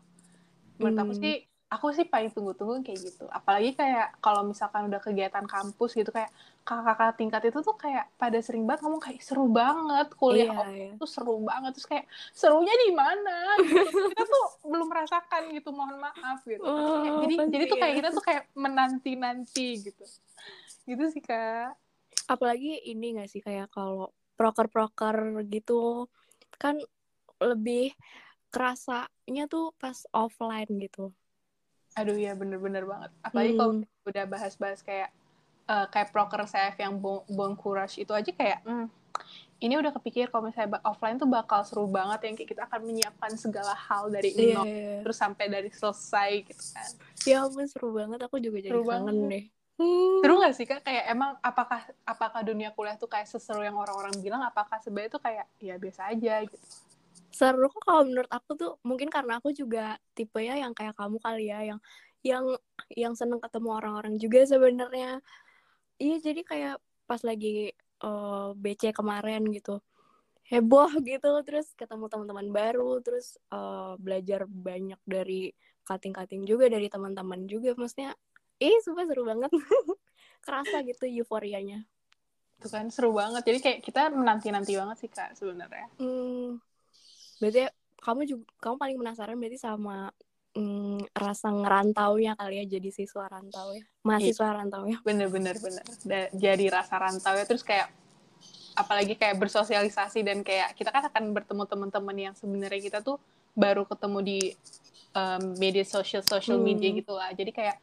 menurut 0.79 0.99
aku 0.99 1.13
Hmm. 1.13 1.21
sih 1.21 1.35
aku 1.67 1.89
sih 1.89 2.05
paling 2.05 2.29
tunggu-tunggu 2.29 2.85
kayak 2.85 3.01
gitu 3.01 3.25
apalagi 3.27 3.73
kayak 3.73 4.21
kalau 4.21 4.45
misalkan 4.45 4.87
udah 4.87 5.01
kegiatan 5.01 5.43
kampus 5.43 5.97
gitu 5.97 6.13
kayak 6.13 6.29
kakak-kakak 6.63 7.17
tingkat 7.17 7.43
itu 7.49 7.59
tuh 7.59 7.75
kayak 7.75 8.07
pada 8.15 8.39
sering 8.39 8.63
banget 8.63 8.85
ngomong 8.85 9.01
kayak 9.01 9.19
seru 9.19 9.49
banget 9.49 10.13
kuliah 10.15 10.47
Iya, 10.47 10.55
online 10.55 10.93
iya. 10.95 11.01
tuh 11.01 11.09
seru 11.09 11.41
banget 11.41 11.73
terus 11.73 11.89
kayak 11.89 12.05
serunya 12.31 12.71
di 12.77 12.91
mana 12.93 13.37
gitu. 13.59 13.89
kita 13.89 14.23
tuh 14.23 14.45
belum 14.71 14.87
merasakan 14.87 15.43
gitu 15.51 15.69
mohon 15.73 15.97
maaf 15.99 16.39
gitu 16.45 16.63
Oh, 16.63 17.25
jadi 17.25 17.35
jadi 17.51 17.65
tuh 17.67 17.79
kayak 17.81 17.93
ya. 17.93 17.99
kita 17.99 18.09
tuh 18.13 18.23
kayak 18.23 18.43
menanti 18.53 19.13
nanti 19.17 19.69
gitu 19.81 20.05
gitu 20.85 21.05
sih 21.09 21.23
kak 21.25 21.73
apalagi 22.27 22.81
ini 22.85 23.17
gak 23.17 23.29
sih 23.29 23.41
kayak 23.41 23.69
kalau 23.69 24.11
proker-proker 24.35 25.17
gitu 25.47 26.09
kan 26.57 26.79
lebih 27.39 27.93
kerasanya 28.49 29.45
tuh 29.47 29.73
pas 29.77 29.97
offline 30.13 30.69
gitu 30.79 31.11
aduh 31.93 32.17
ya 32.17 32.33
bener-bener 32.33 32.85
banget 32.85 33.11
apalagi 33.21 33.53
kalau 33.55 33.73
Hmm. 33.77 33.85
udah 34.03 34.25
bahas-bahas 34.27 34.81
kayak 34.81 35.13
eh, 35.69 35.87
kayak 35.89 36.11
proker 36.11 36.43
CF 36.43 36.77
yang 36.77 36.97
Bon 36.97 37.23
Bon 37.29 37.53
Courage 37.53 38.01
itu 38.01 38.11
aja 38.11 38.29
kayak 38.29 38.65
hmm, 38.65 38.89
ini 39.61 39.79
udah 39.79 39.93
kepikir 39.95 40.27
kalau 40.27 40.49
misalnya 40.49 40.81
offline 40.83 41.21
tuh 41.21 41.29
bakal 41.29 41.63
seru 41.63 41.87
banget 41.87 42.27
yang 42.27 42.35
kayak 42.35 42.51
kita 42.51 42.63
akan 42.65 42.81
menyiapkan 42.83 43.33
segala 43.37 43.77
hal 43.77 44.09
dari 44.09 44.33
Iya, 44.33 44.57
nol 44.57 44.67
iya. 44.67 44.97
terus 45.05 45.17
sampai 45.17 45.47
dari 45.47 45.71
selesai 45.71 46.31
gitu 46.49 46.65
kan 46.73 46.91
ya 47.23 47.37
ampun 47.47 47.67
seru 47.69 47.95
banget 47.95 48.19
aku 48.25 48.37
juga 48.41 48.59
jadi 48.59 48.73
Seru 48.73 48.83
kangen 48.83 49.07
banget. 49.07 49.31
deh 49.31 49.45
Hmm. 49.83 50.23
seru 50.23 50.35
gak 50.39 50.55
sih 50.55 50.67
kak? 50.67 50.87
Kayak 50.87 51.05
emang 51.11 51.35
apakah 51.43 51.83
apakah 52.07 52.41
dunia 52.47 52.71
kuliah 52.71 52.95
tuh 52.95 53.11
kayak 53.11 53.27
seseru 53.27 53.67
yang 53.67 53.75
orang-orang 53.75 54.15
bilang? 54.23 54.43
Apakah 54.47 54.79
sebenarnya 54.79 55.19
tuh 55.19 55.23
kayak 55.23 55.47
ya 55.59 55.75
biasa 55.75 56.15
aja 56.15 56.47
gitu? 56.47 56.67
Seru 57.35 57.67
kok 57.67 57.83
kalau 57.83 58.07
menurut 58.07 58.31
aku 58.31 58.55
tuh 58.55 58.73
mungkin 58.87 59.11
karena 59.11 59.43
aku 59.43 59.51
juga 59.51 59.99
tipe 60.15 60.39
ya 60.39 60.55
yang 60.55 60.71
kayak 60.77 60.95
kamu 60.95 61.19
kali 61.19 61.51
ya 61.51 61.61
yang 61.67 61.81
yang 62.23 62.45
yang 62.95 63.15
seneng 63.19 63.43
ketemu 63.43 63.69
orang-orang 63.75 64.15
juga 64.23 64.47
sebenarnya. 64.47 65.19
Iya 65.99 66.17
jadi 66.23 66.41
kayak 66.47 66.77
pas 67.11 67.21
lagi 67.27 67.75
eh, 68.03 68.49
BC 68.55 68.95
kemarin 68.95 69.43
gitu 69.51 69.83
heboh 70.53 70.91
gitu 71.11 71.31
terus 71.47 71.73
ketemu 71.75 72.07
teman-teman 72.13 72.49
baru 72.53 73.01
terus 73.01 73.41
eh, 73.51 73.95
belajar 73.99 74.47
banyak 74.47 75.01
dari 75.03 75.51
kating-kating 75.83 76.47
juga 76.47 76.71
dari 76.71 76.87
teman-teman 76.87 77.49
juga 77.51 77.75
maksudnya 77.75 78.15
ih 78.63 78.79
sumpah 78.85 79.05
seru 79.11 79.27
banget. 79.27 79.51
Kerasa 80.47 80.83
gitu 80.87 81.07
euforianya. 81.07 81.83
Itu 82.59 82.71
kan 82.71 82.87
seru 82.95 83.11
banget. 83.11 83.43
Jadi 83.43 83.59
kayak 83.59 83.79
kita 83.83 84.11
menanti 84.15 84.55
nanti 84.55 84.79
banget 84.79 84.97
sih 85.03 85.11
kak 85.11 85.35
sebenarnya. 85.35 85.87
Hmm, 85.99 86.63
berarti 87.43 87.67
kamu 88.03 88.21
juga 88.27 88.45
kamu 88.63 88.77
paling 88.79 88.97
penasaran 88.99 89.39
berarti 89.39 89.59
sama 89.59 90.11
hmm, 90.55 91.11
rasa 91.15 91.49
ngerantaunya 91.51 92.35
kali 92.35 92.63
ya 92.63 92.65
jadi 92.67 92.91
siswa 92.91 93.27
rantau 93.31 93.75
ya 93.75 93.83
mahasiswa 94.03 94.47
rantau 94.51 94.87
ya. 94.87 94.99
Bener-bener 95.03 95.59
bener 95.59 95.85
Da- 96.07 96.31
jadi 96.35 96.71
rasa 96.71 96.99
rantau 96.99 97.35
ya. 97.35 97.47
Terus 97.47 97.63
kayak 97.63 97.91
apalagi 98.73 99.15
kayak 99.15 99.37
bersosialisasi 99.37 100.25
dan 100.25 100.41
kayak 100.41 100.73
kita 100.75 100.89
kan 100.91 101.05
akan 101.07 101.35
bertemu 101.37 101.63
teman-teman 101.69 102.17
yang 102.17 102.35
sebenarnya 102.35 102.81
kita 102.81 102.99
tuh 103.05 103.21
baru 103.53 103.85
ketemu 103.85 104.19
di 104.25 104.39
um, 105.13 105.55
media 105.61 105.85
sosial 105.85 106.25
social 106.25 106.57
Hmm. 106.59 106.67
media 106.67 106.89
gitu 106.91 107.13
lah. 107.13 107.31
Jadi 107.37 107.53
kayak 107.53 107.77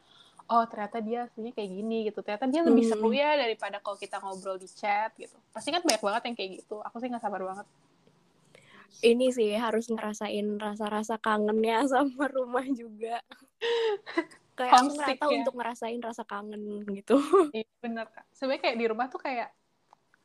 oh 0.50 0.64
ternyata 0.66 0.98
dia 0.98 1.30
aslinya 1.30 1.54
kayak 1.54 1.70
gini 1.70 1.96
gitu 2.10 2.20
ternyata 2.20 2.50
dia 2.50 2.62
lebih 2.66 2.84
Hmm. 2.84 2.92
seru 2.98 3.10
ya 3.14 3.38
daripada 3.38 3.78
kalau 3.78 3.96
kita 3.96 4.18
ngobrol 4.18 4.58
di 4.58 4.66
chat 4.66 5.14
gitu 5.14 5.38
pasti 5.54 5.70
kan 5.70 5.80
banyak 5.80 6.02
banget 6.02 6.22
yang 6.26 6.36
kayak 6.36 6.50
gitu 6.62 6.82
aku 6.82 6.98
sih 6.98 7.06
nggak 7.06 7.22
sabar 7.22 7.42
banget 7.46 7.66
ini 9.00 9.30
sih 9.30 9.54
harus 9.54 9.86
ngerasain 9.88 10.58
rasa-rasa 10.58 11.16
kangennya 11.16 11.86
sama 11.92 12.26
rumah 12.28 12.66
juga 12.66 13.22
kayak 14.58 14.74
aku 14.76 14.92
ngerasa 14.98 15.24
ya. 15.24 15.36
untuk 15.40 15.54
ngerasain 15.56 16.00
rasa 16.02 16.22
kangen 16.26 16.62
gitu 16.92 17.16
Iya 17.50 17.66
bener 17.82 18.06
kak. 18.06 18.26
Sebenarnya 18.30 18.62
kayak 18.62 18.76
di 18.78 18.86
rumah 18.86 19.06
tuh 19.10 19.18
kayak 19.18 19.50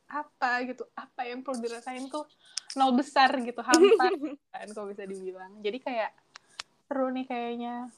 apa 0.05 0.51
gitu, 0.69 0.85
apa 0.93 1.25
yang 1.25 1.41
perlu 1.41 1.57
dirasain 1.57 2.05
tuh 2.05 2.29
nol 2.77 2.93
besar 2.93 3.33
gitu, 3.41 3.57
hampa 3.65 4.05
kan 4.53 4.67
kalau 4.77 4.93
bisa 4.93 5.09
dibilang. 5.09 5.57
Jadi 5.65 5.77
kayak 5.81 6.13
seru 6.85 7.09
nih 7.09 7.25
kayaknya. 7.25 7.89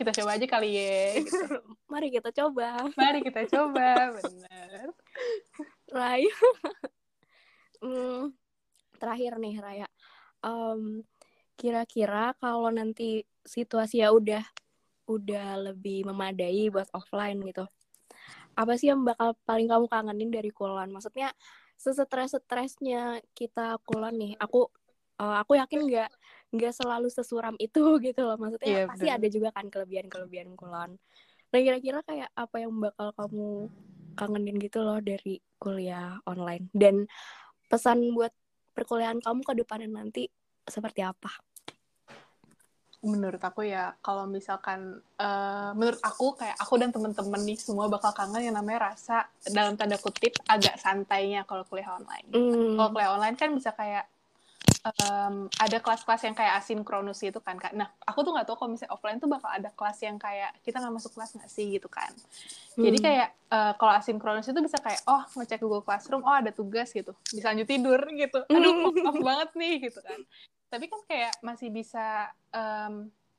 Kita 0.00 0.16
coba 0.16 0.40
aja 0.40 0.46
kali 0.48 0.70
ya. 0.80 1.20
Gitu. 1.20 1.60
mari 1.92 2.08
kita 2.08 2.32
coba 2.32 2.88
Mari 2.96 3.20
kita 3.20 3.42
coba, 3.52 4.16
bener. 4.16 4.88
Rai 5.92 6.24
Hmm, 7.84 8.36
terakhir 9.00 9.40
nih 9.40 9.56
Raya 9.56 9.88
Em, 10.40 11.04
kira-kira 11.56 12.32
kalau 12.40 12.72
nanti 12.72 13.28
situasi 13.44 14.00
ya 14.00 14.08
udah 14.12 14.40
udah 15.04 15.72
lebih 15.72 16.08
memadai 16.08 16.72
buat 16.72 16.88
offline 16.96 17.40
gitu 17.44 17.68
apa 18.56 18.72
sih 18.80 18.88
yang 18.92 19.04
bakal 19.04 19.36
paling 19.44 19.68
kamu 19.68 19.86
kangenin 19.88 20.30
dari 20.32 20.48
kulon 20.48 20.92
maksudnya 20.92 21.32
sesetres-stresnya 21.76 23.20
kita 23.36 23.76
kulon 23.84 24.16
nih 24.16 24.32
aku 24.40 24.68
eh, 25.20 25.36
aku 25.44 25.60
yakin 25.60 25.80
nggak 25.88 26.10
nggak 26.50 26.74
selalu 26.74 27.08
sesuram 27.10 27.54
itu 27.58 27.78
gitu 28.06 28.20
loh. 28.26 28.36
Maksudnya 28.38 28.68
Iya, 28.68 28.84
pasti 28.90 29.06
bener. 29.06 29.16
ada 29.18 29.28
juga 29.30 29.48
kan 29.54 29.66
kelebihan-kelebihan 29.70 30.54
kulon. 30.58 30.98
Nah 31.50 31.58
kira-kira 31.58 31.98
kayak 32.06 32.30
apa 32.34 32.56
yang 32.62 32.72
bakal 32.78 33.10
kamu 33.14 33.70
kangenin 34.14 34.56
gitu 34.62 34.82
loh 34.82 34.98
dari 35.02 35.42
kuliah 35.58 36.18
online? 36.26 36.70
Dan 36.70 37.06
pesan 37.70 38.14
buat 38.14 38.30
perkuliahan 38.74 39.18
kamu 39.22 39.40
ke 39.42 39.52
depannya 39.58 39.90
nanti 39.90 40.30
seperti 40.66 41.02
apa? 41.02 41.30
Menurut 43.00 43.40
aku 43.40 43.64
ya, 43.64 43.96
kalau 44.04 44.28
misalkan, 44.28 45.00
eh, 45.16 45.70
menurut 45.72 45.96
aku 46.04 46.36
kayak 46.36 46.52
aku 46.60 46.76
dan 46.76 46.92
temen-temen 46.92 47.40
nih 47.48 47.56
semua 47.56 47.88
bakal 47.88 48.12
kangen 48.12 48.44
yang 48.52 48.60
namanya 48.60 48.92
rasa 48.92 49.24
dalam 49.48 49.72
tanda 49.72 49.96
kutip 49.96 50.36
agak 50.44 50.76
santainya 50.76 51.48
kalau 51.48 51.64
kuliah 51.64 51.96
online. 51.96 52.28
Hmm, 52.28 52.76
kalau 52.76 52.92
kuliah 52.92 53.16
online 53.16 53.40
kan 53.40 53.56
bisa 53.56 53.72
kayak 53.72 54.04
em, 54.80 55.34
ada 55.60 55.78
kelas-kelas 55.78 56.22
yang 56.24 56.36
kayak 56.36 56.54
asinkronus 56.60 57.20
gitu 57.20 57.40
kan 57.44 57.60
kak. 57.60 57.76
Nah 57.76 57.92
aku 58.04 58.24
tuh 58.24 58.32
nggak 58.32 58.46
tahu 58.48 58.56
kalau 58.56 58.70
misalnya 58.72 58.92
offline 58.96 59.20
tuh 59.20 59.28
bakal 59.28 59.50
ada 59.52 59.68
kelas 59.72 59.98
yang 60.00 60.16
kayak 60.16 60.56
kita 60.64 60.80
nggak 60.80 60.94
masuk 60.96 61.12
kelas 61.16 61.36
nggak 61.36 61.50
sih 61.52 61.66
gitu 61.76 61.88
kan. 61.92 62.10
Jadi 62.80 62.96
hmm. 62.98 63.04
kayak 63.04 63.28
eh, 63.52 63.72
kalau 63.76 63.92
asinkronus 63.92 64.48
itu 64.48 64.60
bisa 64.64 64.78
kayak 64.80 65.00
oh 65.04 65.22
ngecek 65.36 65.60
Google 65.60 65.84
Classroom, 65.84 66.24
oh 66.24 66.34
ada 66.34 66.50
tugas 66.54 66.88
gitu, 66.90 67.12
bisa 67.28 67.52
lanjut 67.52 67.68
tidur 67.68 68.00
gitu. 68.16 68.40
Aduh 68.48 68.90
off, 69.04 69.18
banget 69.20 69.50
nih 69.56 69.74
gitu 69.90 70.00
kan. 70.00 70.20
Tapi 70.70 70.84
kan 70.86 71.00
kayak 71.04 71.32
masih 71.42 71.68
bisa 71.68 72.30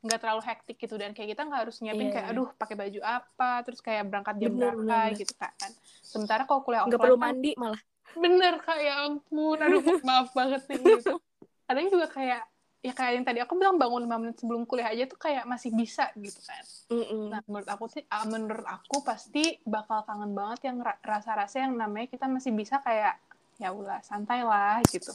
nggak 0.01 0.17
terlalu 0.17 0.41
hektik 0.41 0.77
gitu 0.81 0.97
dan 0.97 1.13
kayak 1.13 1.37
kita 1.37 1.45
nggak 1.45 1.61
harus 1.69 1.77
nyiapin 1.77 2.09
Iya, 2.09 2.13
kayak 2.17 2.25
iya. 2.25 2.33
aduh 2.33 2.49
pakai 2.57 2.75
baju 2.75 2.99
apa 3.05 3.51
terus 3.61 3.79
kayak 3.85 4.09
berangkat 4.09 4.35
jam 4.41 4.49
Bener, 4.57 4.73
berapa 4.73 4.81
bener, 4.81 5.19
gitu 5.21 5.33
kan 5.37 5.71
sementara 6.01 6.41
kalau 6.49 6.65
kuliah 6.65 6.81
nggak 6.89 6.97
offline 6.97 7.05
perlu 7.05 7.17
kan 7.21 7.25
mandi 7.29 7.51
malah 7.53 7.81
bener 8.17 8.53
kak 8.65 8.79
ya 8.81 8.93
ampun 9.05 9.57
aduh 9.61 9.81
maaf 10.01 10.33
banget 10.33 10.61
nih 10.73 10.79
gitu 10.81 11.21
kadang 11.71 11.87
juga 11.87 12.11
kayak 12.11 12.43
ya 12.81 12.91
kayak 12.91 13.11
yang 13.15 13.25
tadi 13.25 13.39
aku 13.39 13.55
bilang 13.55 13.79
bangun 13.79 14.03
5 14.03 14.17
menit 14.19 14.35
sebelum 14.41 14.65
kuliah 14.65 14.91
aja 14.91 15.07
tuh 15.07 15.15
kayak 15.15 15.45
masih 15.47 15.71
bisa 15.71 16.11
gitu 16.17 16.41
kan 16.43 16.63
Mm-mm. 16.91 17.29
nah 17.31 17.39
menurut 17.47 17.69
aku 17.69 17.85
sih 17.87 18.03
ah, 18.09 18.25
menurut 18.27 18.65
aku 18.65 19.05
pasti 19.05 19.55
bakal 19.63 20.03
kangen 20.03 20.33
banget 20.33 20.67
yang 20.67 20.83
ra- 20.83 20.99
rasa-rasa 20.99 21.63
yang 21.63 21.77
namanya 21.77 22.09
kita 22.09 22.27
masih 22.27 22.51
bisa 22.51 22.81
kayak 22.83 23.15
ya 23.55 23.71
ulah 23.71 24.01
santai 24.03 24.41
lah 24.41 24.81
gitu 24.89 25.13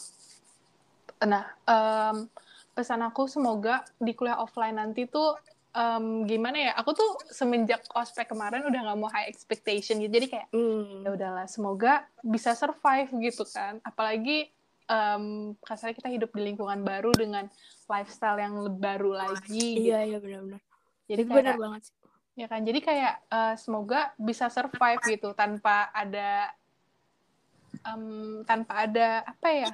nah 1.27 1.45
em, 1.67 2.31
pesan 2.71 3.03
aku 3.03 3.27
semoga 3.27 3.83
di 3.99 4.15
kuliah 4.15 4.39
offline 4.39 4.79
nanti 4.79 5.11
tuh 5.11 5.35
em, 5.75 6.23
gimana 6.23 6.71
ya 6.71 6.73
aku 6.79 6.95
tuh 6.95 7.11
semenjak 7.35 7.83
ospek 7.99 8.31
kemarin 8.31 8.63
udah 8.63 8.79
nggak 8.79 8.99
mau 9.01 9.11
high 9.11 9.27
expectation 9.27 9.99
gitu 9.99 10.23
jadi 10.23 10.27
kayak 10.31 10.49
Mm. 10.55 11.03
ya 11.03 11.11
udahlah 11.13 11.51
semoga 11.51 12.07
bisa 12.23 12.55
survive 12.55 13.11
gitu 13.19 13.43
kan 13.43 13.83
apalagi 13.83 14.55
em, 14.87 15.55
kasarnya 15.63 15.97
kita 15.99 16.11
hidup 16.11 16.31
di 16.33 16.43
lingkungan 16.53 16.81
baru 16.87 17.11
dengan 17.15 17.51
lifestyle 17.91 18.39
yang 18.39 18.55
baru 18.79 19.19
lagi 19.19 19.79
gitu. 19.79 19.91
iya 19.91 20.07
iya 20.07 20.19
benar-benar. 20.23 20.63
Jadi 21.07 21.23
benar 21.27 21.57
banget 21.59 21.83
sih. 21.91 21.95
ya 22.37 22.47
kan? 22.51 22.61
Jadi 22.63 22.81
kayak 22.83 23.15
eh, 23.33 23.55
semoga 23.57 24.13
bisa 24.21 24.47
survive 24.53 25.03
gitu 25.07 25.33
tanpa 25.33 25.91
ada 25.91 26.53
em, 27.87 28.43
tanpa 28.47 28.87
ada 28.87 29.23
apa 29.27 29.49
ya? 29.51 29.73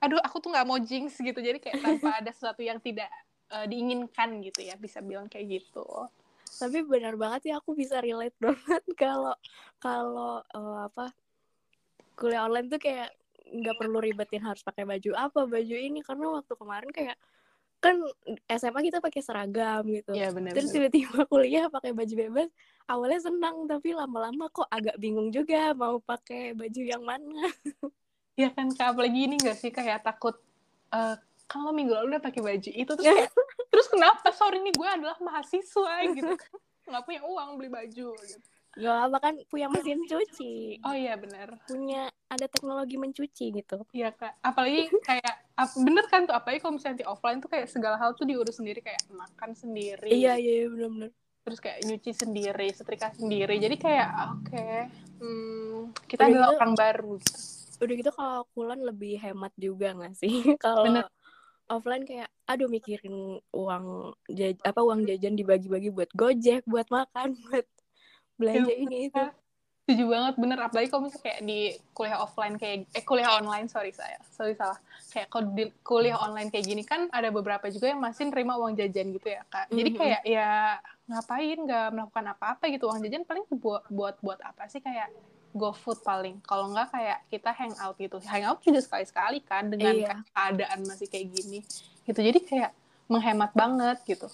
Aduh 0.00 0.20
aku 0.20 0.40
tuh 0.40 0.50
nggak 0.52 0.66
mau 0.68 0.80
jinx 0.80 1.16
gitu. 1.20 1.38
Jadi 1.40 1.60
kayak 1.60 1.80
tanpa 1.80 2.08
ada 2.20 2.30
sesuatu 2.32 2.60
yang 2.60 2.80
tidak 2.80 3.08
eh, 3.52 3.66
diinginkan 3.68 4.40
gitu 4.44 4.60
ya. 4.64 4.76
Bisa 4.76 5.00
bilang 5.00 5.28
kayak 5.28 5.60
gitu. 5.60 5.86
Tapi 6.60 6.82
benar 6.84 7.14
banget 7.16 7.48
sih 7.48 7.52
aku 7.54 7.72
bisa 7.72 8.02
relate 8.02 8.36
banget 8.44 8.82
kalau 8.96 9.36
kalau 9.80 10.44
eh, 10.52 10.78
apa 10.88 11.12
kuliah 12.20 12.44
online 12.44 12.68
tuh 12.68 12.76
kayak 12.76 13.16
nggak 13.50 13.76
perlu 13.76 13.98
ribetin 13.98 14.42
harus 14.46 14.62
pakai 14.62 14.86
baju 14.86 15.10
apa 15.18 15.46
baju 15.46 15.76
ini. 15.76 16.00
Karena 16.00 16.40
waktu 16.40 16.54
kemarin 16.54 16.90
kayak 16.94 17.18
kan 17.80 17.96
SMA 18.46 18.80
kita 18.92 18.98
pakai 19.00 19.20
seragam 19.24 19.82
gitu. 19.88 20.12
Ya 20.12 20.28
benar 20.30 20.52
terus 20.52 20.68
tiba-tiba 20.70 21.24
kuliah 21.24 21.66
pakai 21.72 21.96
baju 21.96 22.14
bebas 22.14 22.48
awalnya 22.84 23.20
senang 23.24 23.64
tapi 23.64 23.96
lama-lama 23.96 24.52
kok 24.52 24.68
agak 24.68 25.00
bingung 25.00 25.32
juga 25.32 25.72
mau 25.72 25.96
pakai 25.98 26.52
baju 26.52 26.80
yang 26.84 27.02
mana. 27.02 27.48
Ya 28.36 28.52
kan 28.52 28.68
kak? 28.72 28.96
Apalagi 28.96 29.28
ini 29.28 29.36
gak 29.40 29.56
sih 29.56 29.72
kayak 29.72 30.04
takut 30.04 30.36
eh 30.92 31.16
kalau 31.50 31.74
minggu 31.74 31.90
lalu 31.90 32.14
udah 32.14 32.22
pakai 32.22 32.40
baju 32.46 32.70
itu 32.70 32.92
terus 32.94 33.04
kayak, 33.04 33.32
terus 33.74 33.86
kenapa? 33.90 34.28
Sorry 34.30 34.62
nih 34.62 34.74
gue 34.76 34.88
adalah 34.88 35.16
mahasiswa 35.18 35.94
gitu 36.14 36.34
nggak 36.90 37.04
punya 37.06 37.20
uang 37.22 37.50
beli 37.56 37.70
baju 37.70 38.08
gitu. 38.18 38.46
Gak 38.78 38.98
apa 39.10 39.18
kan 39.18 39.34
punya 39.50 39.66
mesin 39.66 39.98
cuci. 40.06 40.78
Oh 40.86 40.94
iya 40.94 41.18
benar. 41.18 41.58
Punya 41.66 42.06
ada 42.30 42.46
teknologi 42.46 42.94
mencuci 42.94 43.50
gitu. 43.50 43.82
Iya 43.90 44.14
kak, 44.14 44.38
apalagi 44.38 44.86
kayak 45.02 45.34
ap- 45.58 45.74
bener 45.74 46.06
kan 46.06 46.22
tuh 46.22 46.34
apalagi 46.38 46.62
kalau 46.62 46.78
misalnya 46.78 47.02
di 47.02 47.06
offline 47.06 47.42
tuh 47.42 47.50
kayak 47.50 47.66
segala 47.66 47.98
hal 47.98 48.14
tuh 48.14 48.22
diurus 48.22 48.62
sendiri 48.62 48.78
kayak 48.78 49.02
makan 49.10 49.50
sendiri, 49.58 50.06
iya 50.06 50.38
iya 50.38 50.62
iya, 50.62 50.66
benar-benar 50.70 51.10
terus 51.42 51.58
kayak 51.58 51.82
nyuci 51.82 52.12
sendiri, 52.14 52.68
setrika 52.70 53.10
sendiri, 53.10 53.58
jadi 53.58 53.74
kayak 53.74 54.08
oke, 54.30 54.68
hmm, 55.18 55.78
kita 56.06 56.22
Udah 56.22 56.30
adalah 56.30 56.46
gitu- 56.46 56.58
orang 56.62 56.74
baru. 56.78 57.12
Gitu. 57.18 57.38
udah 57.80 57.94
gitu 57.96 58.10
kalau 58.12 58.40
kulan 58.52 58.80
lebih 58.84 59.16
hemat 59.18 59.52
juga 59.56 59.88
nggak 59.96 60.12
sih? 60.14 60.30
Kalau 60.62 61.00
offline 61.66 62.04
kayak 62.04 62.28
aduh 62.44 62.68
mikirin 62.68 63.40
uang 63.50 63.84
jaj 64.28 64.60
apa 64.60 64.80
uang 64.84 65.08
jajan 65.08 65.32
dibagi-bagi 65.32 65.88
buat 65.88 66.12
gojek 66.12 66.60
buat 66.68 66.86
makan 66.92 67.32
buat 67.48 67.64
belanja 68.40 68.72
Iya, 68.72 68.76
ini 68.80 68.98
itu 69.12 69.24
Setuju 69.80 70.06
banget, 70.06 70.34
bener. 70.38 70.58
Apalagi 70.62 70.86
kalau 70.86 71.02
misalnya 71.02 71.24
kayak 71.26 71.40
di 71.42 71.60
kuliah 71.90 72.22
offline 72.22 72.54
kayak 72.62 72.86
eh 72.94 73.02
kuliah 73.02 73.42
online 73.42 73.66
sorry 73.66 73.90
saya, 73.90 74.22
sorry 74.30 74.54
salah. 74.54 74.78
Kayak 75.10 75.26
kalau 75.34 75.50
di 75.50 75.66
kuliah 75.82 76.14
online 76.14 76.46
kayak 76.46 76.62
gini 76.62 76.86
kan 76.86 77.10
ada 77.10 77.34
beberapa 77.34 77.66
juga 77.66 77.90
yang 77.90 77.98
masih 77.98 78.30
nerima 78.30 78.54
uang 78.54 78.78
jajan 78.78 79.10
gitu 79.10 79.34
ya 79.34 79.42
kak. 79.50 79.66
Jadi 79.74 79.90
kayak 79.90 80.22
ya 80.22 80.78
ngapain 81.10 81.58
nggak 81.58 81.86
melakukan 81.90 82.26
apa-apa 82.30 82.70
gitu 82.70 82.86
uang 82.86 83.02
jajan 83.02 83.26
paling 83.26 83.42
buat 83.50 83.82
buat 83.90 84.14
buat 84.22 84.38
apa 84.46 84.70
sih 84.70 84.78
kayak 84.78 85.10
GoFood 85.58 86.06
paling. 86.06 86.38
Kalau 86.46 86.70
nggak 86.70 86.94
kayak 86.94 87.18
kita 87.26 87.50
hangout 87.50 87.98
gitu. 87.98 88.16
Hangout 88.22 88.62
juga 88.62 88.78
sekali-sekali 88.78 89.42
kan 89.42 89.74
dengan 89.74 89.90
Iya. 89.98 90.14
keadaan 90.30 90.86
masih 90.86 91.10
kayak 91.10 91.34
gini. 91.34 91.66
Gitu. 92.06 92.20
Jadi 92.22 92.38
kayak 92.46 92.70
menghemat 93.10 93.50
banget 93.52 93.98
gitu. 94.06 94.30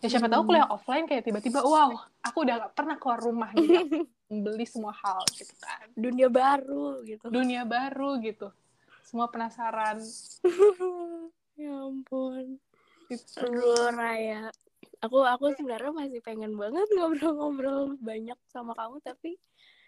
Ya 0.00 0.08
siapa 0.08 0.30
tahu 0.30 0.40
Hmm. 0.40 0.48
kuliah 0.48 0.68
offline 0.70 1.04
kayak 1.04 1.26
tiba-tiba 1.26 1.60
wow, 1.60 1.92
aku 2.22 2.46
udah 2.46 2.64
gak 2.64 2.72
pernah 2.72 2.96
keluar 2.96 3.20
rumah 3.20 3.50
aku 3.50 3.60
membeli 4.30 4.64
semua 4.64 4.94
hal 4.94 5.20
gitu 5.34 5.52
kan. 5.58 5.90
dunia 5.92 6.30
baru 6.30 7.02
gitu 7.02 7.26
Dunia 7.26 7.66
baru 7.66 8.16
gitu. 8.22 8.48
Semua 9.02 9.26
penasaran 9.26 9.98
ya 11.60 11.74
ampun 11.84 12.56
gitu. 13.10 13.42
Aduh 13.42 13.90
Raya 13.92 14.48
aku 15.00 15.18
aku 15.20 15.52
sebenarnya 15.52 15.90
masih 15.90 16.20
pengen 16.22 16.54
banget 16.54 16.86
ngobrol-ngobrol 16.94 17.98
banyak 17.98 18.38
sama 18.48 18.72
kamu 18.72 19.02
tapi 19.02 19.36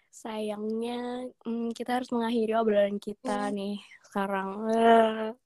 sayangnya 0.09 1.25
hmm, 1.41 1.73
kita 1.73 1.97
harus 1.97 2.13
mengakhiri 2.13 2.53
obrolan 2.53 3.01
kita 3.01 3.49
Hmm. 3.49 3.55
nih 3.57 3.77
sekarang 4.13 4.69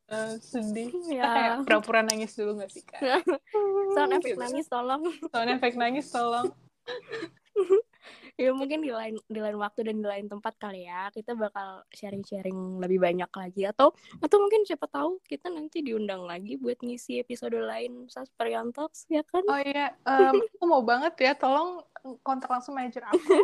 Eh, 0.08 0.36
sedih. 0.40 0.92
Kita 0.92 1.16
ya 1.16 1.24
kayak 1.36 1.54
pura-pura 1.64 2.00
nangis 2.00 2.36
dulu 2.36 2.60
gak 2.60 2.72
sih 2.72 2.84
kak? 2.84 3.00
sound 3.96 4.12
efek 4.14 4.36
Gitu. 4.36 4.40
nangis 4.40 4.68
tolong 4.68 5.04
Sound 5.32 5.50
efek 5.50 5.74
nangis 5.76 6.08
tolong. 6.08 6.52
ya 8.38 8.54
mungkin 8.54 8.80
di 8.80 8.94
lain 8.94 9.18
di 9.26 9.40
lain 9.42 9.58
waktu 9.58 9.82
dan 9.84 9.98
di 9.98 10.06
lain 10.06 10.30
tempat 10.30 10.54
kali 10.56 10.86
ya 10.86 11.10
kita 11.10 11.34
bakal 11.34 11.82
sharing-sharing 11.90 12.54
lebih 12.78 13.02
banyak 13.02 13.28
lagi 13.28 13.66
atau 13.66 13.90
atau 14.22 14.38
mungkin 14.38 14.62
siapa 14.62 14.86
tahu 14.86 15.18
kita 15.26 15.50
nanti 15.50 15.82
diundang 15.82 16.22
lagi 16.22 16.54
buat 16.56 16.78
ngisi 16.80 17.18
episode 17.20 17.58
lain 17.58 18.06
Sasperian 18.06 18.70
Talks 18.70 19.10
ya 19.10 19.26
kan 19.26 19.42
Oh 19.44 19.58
iya, 19.58 19.90
em, 20.06 20.38
aku 20.38 20.64
mau 20.64 20.86
banget 20.86 21.18
ya, 21.18 21.34
tolong 21.34 21.82
kontak 22.22 22.48
langsung 22.48 22.78
manajer 22.78 23.04
aku. 23.04 23.42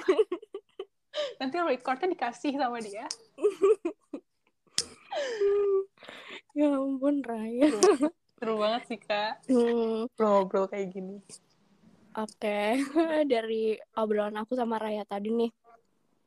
Nanti 1.38 1.57
recordnya 1.57 2.07
dikasih 2.09 2.53
sama 2.55 2.77
dia. 2.77 3.09
ya 6.60 6.67
ampun 6.73 7.21
Raya 7.26 7.69
Seru 8.38 8.60
banget 8.60 8.82
sih 8.91 8.99
kak, 8.99 9.39
Hmm, 9.47 10.12
ngobrol 10.19 10.67
kayak 10.67 10.91
gini. 10.91 11.23
Oke, 12.13 12.76
dari 13.32 13.80
obrolan 13.95 14.36
aku 14.36 14.54
sama 14.54 14.78
Raya 14.78 15.08
tadi 15.08 15.32
nih, 15.32 15.52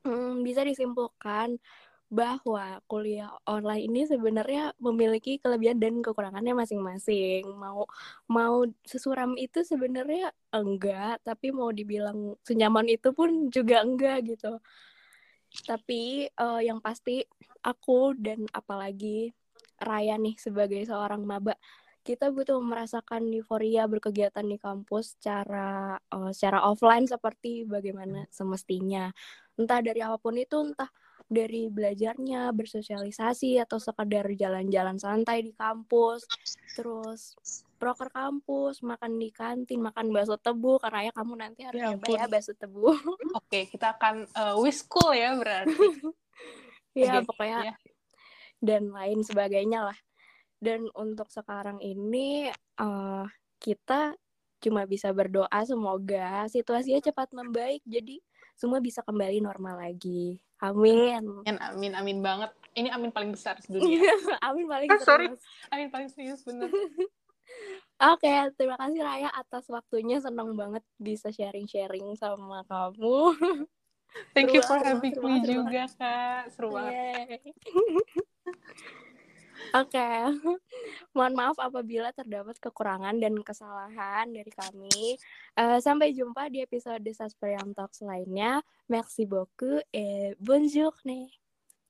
hmm, 0.09 0.41
bisa 0.41 0.65
disimpulkan 0.65 1.61
bahwa 2.07 2.79
kuliah 2.87 3.35
online 3.51 3.91
ini 3.91 4.01
sebenarnya 4.07 4.71
memiliki 4.79 5.43
kelebihan 5.43 5.83
dan 5.83 5.99
kekurangannya 6.01 6.55
masing-masing. 6.55 7.51
Mau 7.59 7.85
mau 8.31 8.63
sesuram 8.87 9.35
itu 9.35 9.67
sebenarnya 9.67 10.31
enggak, 10.55 11.19
tapi 11.27 11.51
mau 11.51 11.75
dibilang 11.75 12.39
senyaman 12.47 12.87
itu 12.95 13.11
pun 13.11 13.51
juga 13.51 13.83
enggak 13.83 14.23
gitu. 14.27 14.63
Tapi 15.65 16.29
eh, 16.29 16.61
yang 16.67 16.83
pasti 16.83 17.25
aku 17.65 18.13
dan 18.19 18.45
apalagi 18.53 19.33
Raya 19.77 20.17
nih 20.17 20.37
sebagai 20.41 20.81
seorang 20.89 21.25
maba 21.29 21.53
kita 22.07 22.31
butuh 22.31 22.63
merasakan 22.63 23.35
euforia 23.35 23.91
berkegiatan 23.91 24.47
di 24.47 24.63
kampus 24.63 25.19
secara 25.19 25.99
eh, 25.99 26.31
secara 26.31 26.63
offline 26.63 27.05
seperti 27.11 27.67
bagaimana 27.67 28.25
semestinya. 28.31 29.11
Entah 29.59 29.81
dari 29.83 30.01
apa 30.05 30.21
pun 30.21 30.39
itu, 30.39 30.55
entah 30.63 30.89
dari 31.27 31.67
belajarnya, 31.67 32.55
bersosialisasi 32.55 33.59
atau 33.59 33.83
sekedar 33.83 34.31
jalan-jalan 34.39 34.95
santai 35.03 35.43
di 35.43 35.51
kampus, 35.51 36.23
terus 36.79 37.35
proker 37.77 38.09
kampus, 38.09 38.81
makan 38.81 39.21
di 39.21 39.29
kantin, 39.31 39.85
makan 39.85 40.11
bakso 40.11 40.35
tebu 40.37 40.81
karena 40.81 41.09
ya 41.09 41.13
kamu 41.13 41.33
nanti 41.37 41.61
harus 41.63 41.79
Ya 41.79 41.93
nyoba 41.93 42.07
ya 42.09 42.25
bakso 42.27 42.53
tebu. 42.57 42.91
Oke, 43.39 43.69
kita 43.69 43.95
akan 43.95 44.25
uh, 44.33 44.57
wiskul 44.59 45.13
ya 45.13 45.37
berarti. 45.37 45.77
ya 46.97 47.21
Oke, 47.21 47.29
pokoknya 47.29 47.59
ya. 47.71 47.75
dan 48.59 48.91
lain 48.91 49.21
sebagainya 49.23 49.93
lah. 49.93 49.99
Dan 50.57 50.89
untuk 50.97 51.29
sekarang 51.29 51.77
ini 51.85 52.49
eh, 52.53 53.25
kita 53.61 54.17
cuma 54.57 54.89
bisa 54.89 55.13
berdoa 55.13 55.61
semoga 55.69 56.49
situasinya 56.49 57.05
cepat 57.05 57.29
membaik 57.37 57.85
jadi 57.85 58.17
semua 58.57 58.81
bisa 58.81 59.05
kembali 59.05 59.45
normal 59.45 59.85
lagi. 59.85 60.41
Amin. 60.65 61.21
Amin, 61.45 61.61
amin, 61.61 61.93
amin 61.93 62.19
banget. 62.25 62.51
Ini 62.73 62.89
amin 62.89 63.13
paling 63.13 63.37
besar 63.37 63.61
sedunia. 63.61 64.01
Amin 64.49 64.65
paling 64.65 64.89
Ah, 64.89 65.01
sorry. 65.01 65.29
serius. 65.29 65.45
amin 65.69 65.89
paling 65.89 66.09
serius 66.09 66.41
bener. 66.41 66.69
Oke, 67.97 68.29
terima 68.61 68.77
kasih 68.77 69.01
Raya 69.01 69.31
atas 69.33 69.65
waktunya. 69.73 70.21
Senang 70.21 70.53
banget 70.53 70.85
bisa 71.01 71.33
sharing-sharing 71.33 72.13
sama 72.21 72.61
kamu. 72.69 73.33
Thank 74.37 74.53
you 74.53 74.63
for 74.65 74.81
having 74.81 75.17
me 75.21 75.41
juga 75.45 75.89
kak. 75.97 76.53
Seru 76.53 76.77
banget. 76.77 77.41
Oke, 79.75 79.99
okay. 79.99 80.31
mohon 81.17 81.35
maaf 81.35 81.57
apabila 81.59 82.13
terdapat 82.15 82.61
kekurangan 82.61 83.17
dan 83.19 83.35
kesalahan 83.41 84.29
dari 84.31 84.53
kami. 84.53 85.19
Uh, 85.57 85.81
sampai 85.83 86.13
jumpa 86.13 86.53
di 86.53 86.63
episode 86.63 87.03
Sasperian 87.11 87.73
Talks 87.73 88.05
lainnya. 88.05 88.63
Merci 88.87 89.27
beaucoup 89.27 89.83
et 89.91 90.37
bonjour 90.39 90.93
nih. 91.03 91.33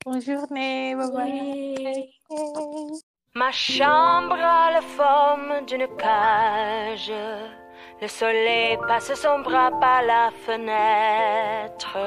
Bonjour 0.07 0.47
nih, 0.55 0.95
bye 0.95 1.11
bye. 1.11 3.03
Ma 3.37 3.53
chambre 3.53 4.39
a 4.41 4.71
la 4.73 4.81
forme 4.81 5.67
d'une 5.67 5.87
cage. 5.99 7.13
Le 8.01 8.09
soleil 8.09 8.79
passe 8.89 9.13
son 9.13 9.41
bras 9.41 9.71
par 9.79 10.01
la 10.05 10.31
fenêtre. 10.47 11.99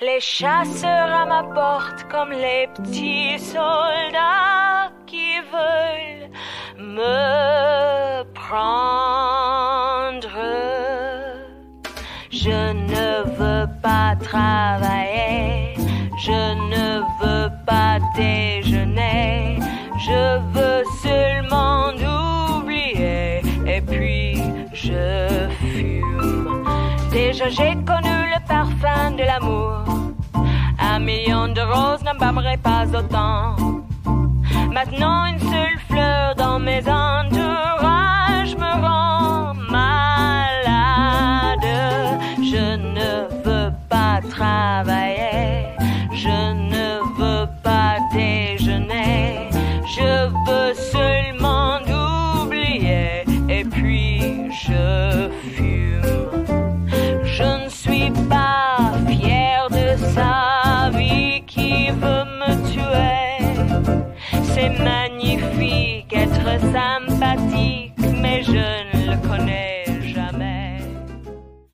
Les 0.00 0.18
chasseurs 0.18 1.12
à 1.22 1.24
ma 1.24 1.44
porte 1.44 2.02
comme 2.10 2.32
les 2.32 2.66
petits 2.74 3.38
soldats 3.38 4.90
qui 5.06 5.38
veulent 5.52 6.28
me 6.76 8.24
prendre. 8.32 9.38
Je 12.32 12.72
ne 12.72 13.22
veux 13.38 13.68
pas 13.80 14.16
travailler, 14.16 15.76
je 16.18 16.67
J'ai 27.46 27.74
connu 27.86 28.16
le 28.34 28.46
parfum 28.48 29.12
de 29.12 29.22
l'amour. 29.22 29.84
Un 30.80 30.98
million 30.98 31.46
de 31.46 31.60
roses 31.60 32.02
n'embâmerait 32.02 32.56
pas 32.56 32.84
autant. 32.86 33.54
Maintenant 34.72 35.24
une 35.26 35.38
seule 35.38 35.78
fleur 35.88 36.34
dans 36.34 36.58
mes 36.58 36.80
entourages 36.80 37.77